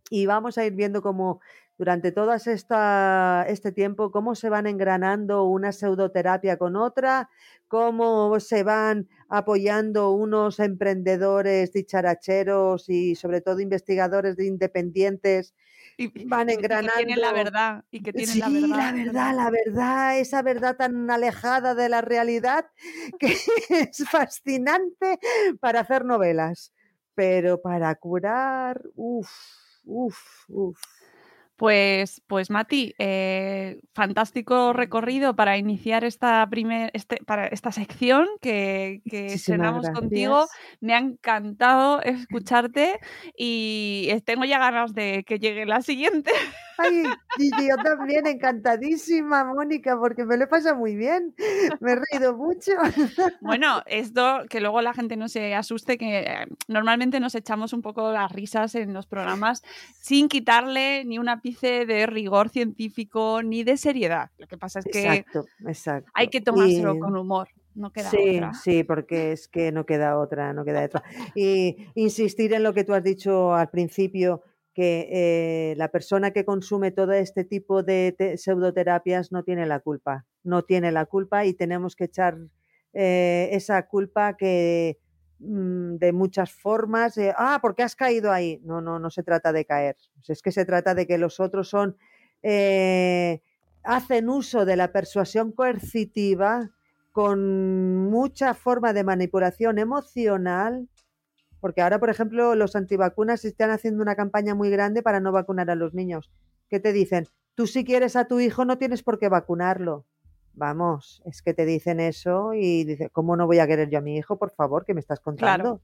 y 0.08 0.24
vamos 0.24 0.56
a 0.56 0.64
ir 0.64 0.72
viendo 0.74 1.02
cómo 1.02 1.40
durante 1.76 2.12
todo 2.12 2.32
este 2.32 3.72
tiempo, 3.72 4.12
cómo 4.12 4.36
se 4.36 4.50
van 4.50 4.68
engranando 4.68 5.46
una 5.46 5.72
pseudoterapia 5.72 6.58
con 6.58 6.76
otra, 6.76 7.28
cómo 7.66 8.38
se 8.38 8.62
van 8.62 9.08
apoyando 9.28 10.12
unos 10.12 10.60
emprendedores 10.60 11.72
dicharacheros 11.72 12.88
y 12.88 13.16
sobre 13.16 13.40
todo 13.40 13.58
investigadores 13.58 14.36
de 14.36 14.46
independientes 14.46 15.56
y 15.98 16.26
van 16.26 16.48
engranando. 16.48 16.92
que 16.92 17.04
tienen 17.04 17.20
la 17.20 17.32
verdad. 17.32 17.84
Y 17.90 18.00
que 18.00 18.12
tienen 18.12 18.34
sí, 18.34 18.38
la 18.38 18.48
verdad. 18.48 18.70
la 18.70 18.92
verdad, 18.92 19.34
la 19.34 19.50
verdad, 19.50 20.18
esa 20.18 20.42
verdad 20.42 20.76
tan 20.76 21.10
alejada 21.10 21.74
de 21.74 21.88
la 21.88 22.00
realidad 22.00 22.66
que 23.18 23.36
es 23.68 24.08
fascinante 24.08 25.18
para 25.60 25.80
hacer 25.80 26.04
novelas. 26.04 26.72
Pero 27.14 27.60
para 27.60 27.92
curar, 27.96 28.80
uff, 28.94 29.28
uff, 29.84 30.48
uff. 30.48 30.80
Pues, 31.58 32.22
pues 32.28 32.50
Mati, 32.50 32.94
eh, 32.98 33.80
fantástico 33.92 34.72
recorrido 34.72 35.34
para 35.34 35.58
iniciar 35.58 36.04
esta 36.04 36.46
primer, 36.48 36.92
este, 36.94 37.16
para 37.26 37.48
esta 37.48 37.72
sección 37.72 38.28
que, 38.40 39.02
que 39.10 39.26
estrenamos 39.26 39.90
contigo. 39.90 40.46
Me 40.80 40.94
ha 40.94 40.98
encantado 40.98 42.00
escucharte 42.02 43.00
y 43.36 44.08
tengo 44.24 44.44
ya 44.44 44.60
ganas 44.60 44.94
de 44.94 45.24
que 45.26 45.40
llegue 45.40 45.66
la 45.66 45.82
siguiente. 45.82 46.30
Ay, 46.78 47.02
y 47.38 47.50
yo 47.50 47.76
también 47.82 48.26
encantadísima, 48.26 49.44
Mónica, 49.44 49.98
porque 49.98 50.24
me 50.24 50.36
lo 50.36 50.44
he 50.44 50.46
pasado 50.46 50.76
muy 50.76 50.94
bien. 50.94 51.34
Me 51.80 51.92
he 51.92 51.96
reído 51.96 52.36
mucho. 52.36 52.72
Bueno, 53.40 53.82
esto 53.86 54.42
que 54.48 54.60
luego 54.60 54.80
la 54.82 54.92
gente 54.92 55.16
no 55.16 55.28
se 55.28 55.54
asuste, 55.54 55.96
que 55.96 56.20
eh, 56.20 56.46
normalmente 56.66 57.18
nos 57.18 57.34
echamos 57.34 57.72
un 57.72 57.82
poco 57.82 58.12
las 58.12 58.30
risas 58.30 58.74
en 58.74 58.92
los 58.92 59.06
programas 59.06 59.62
sin 60.00 60.28
quitarle 60.28 61.04
ni 61.04 61.18
un 61.18 61.28
ápice 61.48 61.86
de 61.86 62.06
rigor 62.06 62.48
científico 62.50 63.42
ni 63.42 63.64
de 63.64 63.76
seriedad. 63.76 64.30
Lo 64.38 64.46
que 64.46 64.58
pasa 64.58 64.80
es 64.80 64.84
que 64.86 65.24
hay 66.14 66.28
que 66.28 66.40
tomárselo 66.40 66.98
con 66.98 67.16
humor. 67.16 67.48
No 67.74 67.92
queda 67.92 68.10
sí, 68.10 68.40
sí, 68.64 68.82
porque 68.82 69.30
es 69.30 69.46
que 69.46 69.70
no 69.70 69.86
queda 69.86 70.18
otra, 70.18 70.52
no 70.52 70.64
queda 70.64 70.84
otra. 70.84 71.02
Y 71.36 71.76
insistir 71.94 72.52
en 72.52 72.64
lo 72.64 72.74
que 72.74 72.82
tú 72.82 72.92
has 72.92 73.04
dicho 73.04 73.54
al 73.54 73.70
principio, 73.70 74.42
que 74.74 75.08
eh, 75.10 75.74
la 75.76 75.88
persona 75.88 76.32
que 76.32 76.44
consume 76.44 76.90
todo 76.90 77.12
este 77.12 77.44
tipo 77.44 77.82
de 77.82 78.34
pseudoterapias 78.36 79.30
no 79.30 79.44
tiene 79.44 79.66
la 79.66 79.80
culpa, 79.80 80.24
no 80.42 80.62
tiene 80.62 80.90
la 80.90 81.06
culpa 81.06 81.44
y 81.44 81.54
tenemos 81.54 81.94
que 81.94 82.04
echar 82.04 82.36
eh, 82.92 83.48
esa 83.52 83.86
culpa 83.86 84.36
que 84.36 84.98
de 85.38 86.12
muchas 86.12 86.52
formas, 86.52 87.18
ah, 87.36 87.58
¿por 87.62 87.74
qué 87.74 87.82
has 87.82 87.94
caído 87.94 88.32
ahí? 88.32 88.60
No, 88.64 88.80
no, 88.80 88.98
no 88.98 89.10
se 89.10 89.22
trata 89.22 89.52
de 89.52 89.64
caer, 89.64 89.96
es 90.26 90.42
que 90.42 90.52
se 90.52 90.64
trata 90.64 90.94
de 90.94 91.06
que 91.06 91.18
los 91.18 91.38
otros 91.40 91.68
son, 91.68 91.96
eh, 92.42 93.40
hacen 93.84 94.28
uso 94.28 94.64
de 94.64 94.76
la 94.76 94.92
persuasión 94.92 95.52
coercitiva 95.52 96.70
con 97.12 98.08
mucha 98.10 98.54
forma 98.54 98.92
de 98.92 99.04
manipulación 99.04 99.78
emocional 99.78 100.88
porque 101.60 101.82
ahora, 101.82 101.98
por 101.98 102.10
ejemplo, 102.10 102.54
los 102.54 102.76
antivacunas 102.76 103.44
están 103.44 103.70
haciendo 103.70 104.02
una 104.02 104.14
campaña 104.14 104.54
muy 104.54 104.70
grande 104.70 105.02
para 105.02 105.20
no 105.20 105.32
vacunar 105.32 105.70
a 105.70 105.74
los 105.74 105.94
niños. 105.94 106.30
¿Qué 106.68 106.80
te 106.80 106.92
dicen? 106.92 107.26
Tú 107.54 107.66
si 107.66 107.84
quieres 107.84 108.14
a 108.14 108.26
tu 108.26 108.38
hijo 108.40 108.64
no 108.64 108.78
tienes 108.78 109.02
por 109.02 109.18
qué 109.18 109.28
vacunarlo. 109.28 110.06
Vamos, 110.58 111.22
es 111.24 111.40
que 111.40 111.54
te 111.54 111.64
dicen 111.64 112.00
eso 112.00 112.52
y 112.52 112.84
dices, 112.84 113.10
¿cómo 113.12 113.36
no 113.36 113.46
voy 113.46 113.60
a 113.60 113.66
querer 113.66 113.88
yo 113.90 113.98
a 113.98 114.00
mi 114.02 114.16
hijo? 114.16 114.38
Por 114.38 114.50
favor, 114.50 114.84
que 114.84 114.92
me 114.92 115.00
estás 115.00 115.20
contando. 115.20 115.62
Claro. 115.64 115.80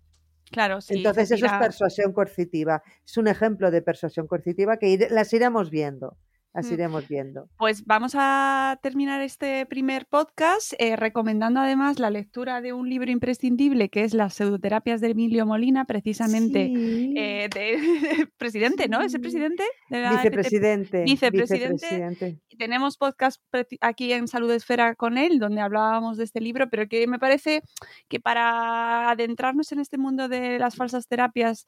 Claro, 0.51 0.81
sí. 0.81 0.95
Entonces 0.97 1.31
eso 1.31 1.47
es 1.47 1.53
persuasión 1.53 2.13
coercitiva. 2.13 2.83
Es 3.05 3.17
un 3.17 3.29
ejemplo 3.29 3.71
de 3.71 3.83
persuasión 3.83 4.27
coercitiva 4.27 4.77
que 4.77 5.09
las 5.11 5.33
iremos 5.33 5.71
viendo. 5.71 6.19
Así 6.55 6.75
iremos 6.75 7.09
viendo. 7.09 7.49
Pues 7.59 7.85
vamos 7.85 8.13
a 8.17 8.79
terminar 8.81 9.21
este 9.21 9.67
primer 9.67 10.07
podcast 10.07 10.73
eh, 10.79 10.95
recomendando 10.95 11.59
además 11.59 11.99
la 11.99 12.11
lectura 12.11 12.61
de 12.61 12.73
un 12.73 12.89
libro 12.89 13.11
imprescindible 13.11 13.89
que 13.89 14.05
es 14.05 14.15
Las 14.15 14.35
pseudoterapias 14.35 15.01
de 15.01 15.11
Emilio 15.11 15.47
Molina, 15.47 15.85
precisamente 15.85 16.71
eh, 17.17 17.49
de, 17.53 18.29
presidente, 18.39 18.89
¿no? 18.89 19.01
¿Es 19.01 19.15
el 19.15 19.21
presidente? 19.21 19.65
vicepresidente, 19.91 21.03
vicepresidente. 21.03 22.39
Tenemos 22.57 22.99
podcast 22.99 23.43
aquí 23.81 24.13
en 24.13 24.29
Salud 24.29 24.53
Esfera 24.53 24.95
con 24.95 25.19
él, 25.19 25.41
donde 25.41 25.61
hablábamos 25.61 26.19
de 26.19 26.25
este 26.25 26.41
libro, 26.41 26.71
pero 26.71 26.87
que 26.87 27.09
me 27.09 27.19
parece 27.19 27.63
que 28.09 28.21
para 28.21 29.11
adentrarnos 29.11 29.73
en 29.73 29.81
este 29.81 29.99
mundo 29.99 30.29
de 30.29 30.61
las 30.61 30.77
falsas 30.77 31.09
terapias 31.09 31.67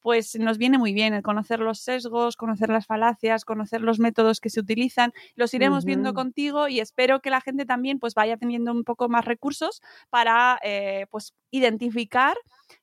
pues 0.00 0.36
nos 0.38 0.58
viene 0.58 0.78
muy 0.78 0.92
bien 0.92 1.12
el 1.12 1.22
conocer 1.22 1.60
los 1.60 1.80
sesgos, 1.80 2.36
conocer 2.36 2.68
las 2.68 2.86
falacias, 2.86 3.44
conocer 3.44 3.80
los 3.80 3.98
métodos 3.98 4.27
que 4.34 4.50
se 4.50 4.60
utilizan. 4.60 5.12
Los 5.34 5.54
iremos 5.54 5.84
viendo 5.84 6.14
contigo 6.14 6.68
y 6.68 6.80
espero 6.80 7.20
que 7.20 7.30
la 7.30 7.40
gente 7.40 7.64
también 7.64 7.98
pues 7.98 8.14
vaya 8.14 8.36
teniendo 8.36 8.72
un 8.72 8.84
poco 8.84 9.08
más 9.08 9.24
recursos 9.24 9.80
para 10.10 10.58
eh, 10.62 11.06
pues 11.10 11.34
identificar 11.50 12.36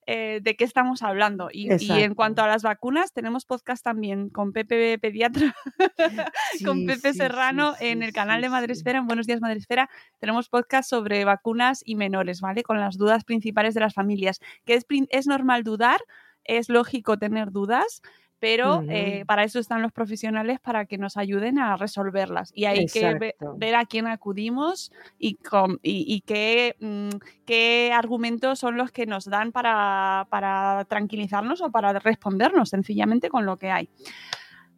eh, 0.08 0.40
de 0.42 0.56
qué 0.56 0.64
estamos 0.64 1.02
hablando. 1.02 1.50
Y, 1.52 1.70
en 1.72 2.14
cuanto 2.14 2.44
a 2.44 2.48
las 2.48 2.64
vacunas, 2.64 3.12
tenemos 3.12 3.46
podcast 3.46 3.84
también 3.84 4.30
con 4.30 4.52
Pepe 4.52 5.00
Pediatra, 5.00 5.56
con 6.66 6.86
Pepe 6.86 7.14
Serrano 7.14 7.74
en 7.80 8.04
el 8.04 8.14
canal 8.14 8.42
de 8.42 8.50
Madresfera, 8.50 9.00
en 9.00 9.08
Buenos 9.08 9.26
Días 9.26 9.42
Madresfera. 9.42 9.90
Tenemos 10.20 10.50
podcast 10.50 10.90
sobre 10.90 11.26
vacunas 11.26 11.82
y 11.84 11.96
menores, 11.96 12.42
¿vale? 12.42 12.64
Con 12.64 12.80
las 12.80 12.98
dudas 12.98 13.24
principales 13.24 13.74
de 13.74 13.82
las 13.82 13.94
familias. 13.94 14.40
Que 14.66 14.76
es, 14.76 14.86
es 15.10 15.28
normal 15.28 15.64
dudar, 15.64 16.00
es 16.44 16.70
lógico 16.70 17.18
tener 17.18 17.52
dudas, 17.52 18.02
pero 18.40 18.84
eh, 18.90 19.24
para 19.26 19.44
eso 19.44 19.60
están 19.60 19.82
los 19.82 19.92
profesionales 19.92 20.60
para 20.60 20.86
que 20.86 20.98
nos 20.98 21.18
ayuden 21.18 21.58
a 21.58 21.78
resolverlas. 21.78 22.52
Y 22.54 22.66
hay 22.66 22.86
que 22.86 23.34
ver, 23.58 23.76
a 23.76 23.86
quién 23.86 24.08
acudimos 24.08 24.92
y, 25.18 25.38
y, 25.82 26.22
qué, 26.22 26.76
mm, 26.80 27.18
qué, 27.46 27.92
argumentos 27.94 28.60
son 28.60 28.78
los 28.78 28.92
que 28.92 29.06
nos 29.06 29.26
dan 29.26 29.52
para, 29.52 30.28
para 30.30 30.86
tranquilizarnos 30.86 31.62
o 31.62 31.72
para 31.72 31.94
respondernos 32.00 32.70
sencillamente 32.70 33.30
con 33.30 33.46
lo 33.46 33.58
que 33.58 33.72
hay. 33.72 33.90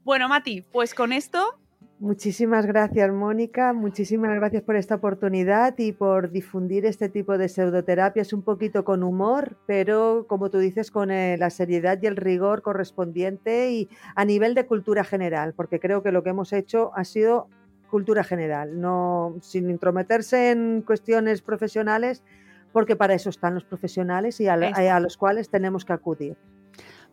Bueno, 0.04 0.30
Mati, 0.30 0.62
pues 0.62 0.94
con 0.94 1.12
esto 1.12 1.60
Muchísimas 2.00 2.68
gracias, 2.68 3.12
Mónica. 3.12 3.74
Muchísimas 3.74 4.36
gracias 4.36 4.62
por 4.62 4.76
esta 4.76 4.96
oportunidad 4.96 5.74
y 5.80 5.94
por 5.94 6.30
difundir 6.30 6.86
este 6.86 7.10
tipo 7.10 7.40
de 7.40 7.50
pseudoterapias 7.50 8.34
un 8.34 8.44
poquito 8.44 8.86
con 8.86 9.02
humor, 9.02 9.58
pero 9.66 10.28
como 10.28 10.52
tú 10.52 10.60
dices, 10.60 10.92
con 10.92 11.10
eh, 11.10 11.38
la 11.40 11.50
seriedad 11.50 11.98
y 12.00 12.06
el 12.06 12.16
rigor 12.16 12.62
correspondiente 12.62 13.72
y 13.72 13.90
a 14.16 14.26
nivel 14.26 14.54
de 14.54 14.68
cultura 14.68 15.04
general, 15.04 15.56
porque 15.56 15.80
creo 15.80 16.04
que 16.04 16.12
lo 16.12 16.22
que 16.22 16.30
hemos 16.30 16.54
hecho 16.54 16.92
ha 16.94 17.04
sido 17.04 17.50
cultura 17.90 18.24
general, 18.24 18.80
no 18.80 19.36
sin 19.42 19.68
intrometerse 19.68 20.52
en 20.52 20.84
cuestiones 20.86 21.42
profesionales, 21.42 22.22
porque 22.74 22.96
para 22.96 23.16
eso 23.16 23.32
están 23.32 23.56
los 23.56 23.64
profesionales 23.64 24.40
y 24.40 24.48
a 24.48 25.00
los 25.00 25.18
cuales 25.18 25.50
tenemos 25.50 25.84
que 25.84 25.94
acudir. 25.94 26.38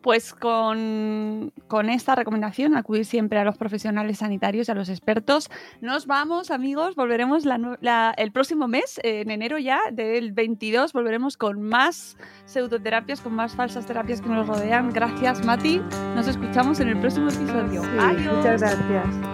Pues 0.05 0.35
con, 0.35 1.51
esta 1.89 2.15
recomendación, 2.15 2.77
acudir 2.77 3.07
siempre 3.07 3.39
a 3.39 3.45
los 3.45 3.57
profesionales 3.57 4.19
sanitarios, 4.19 4.69
a 4.69 4.75
los 4.75 4.91
expertos. 4.91 5.51
Nos 5.81 6.07
vamos, 6.07 6.51
amigos, 6.51 6.95
volveremos 6.95 7.45
el 7.47 8.33
próximo 8.33 8.69
mes, 8.69 9.01
en 9.03 9.31
enero 9.31 9.57
ya, 9.57 9.81
del 9.91 10.33
22, 10.33 10.93
volveremos 10.93 11.39
con 11.39 11.63
más 11.63 12.19
pseudoterapias, 12.45 13.23
con 13.23 13.35
más 13.35 13.57
falsas 13.57 13.87
terapias 13.87 14.21
que 14.21 14.29
nos 14.29 14.47
rodean. 14.47 14.93
Gracias, 14.93 15.43
Mati. 15.43 15.81
Nos 16.15 16.29
escuchamos 16.29 16.81
en 16.81 16.89
el 16.89 17.01
próximo 17.01 17.31
episodio. 17.31 17.83
Adiós. 17.99 18.37
Muchas 18.37 18.61
gracias. 18.61 19.34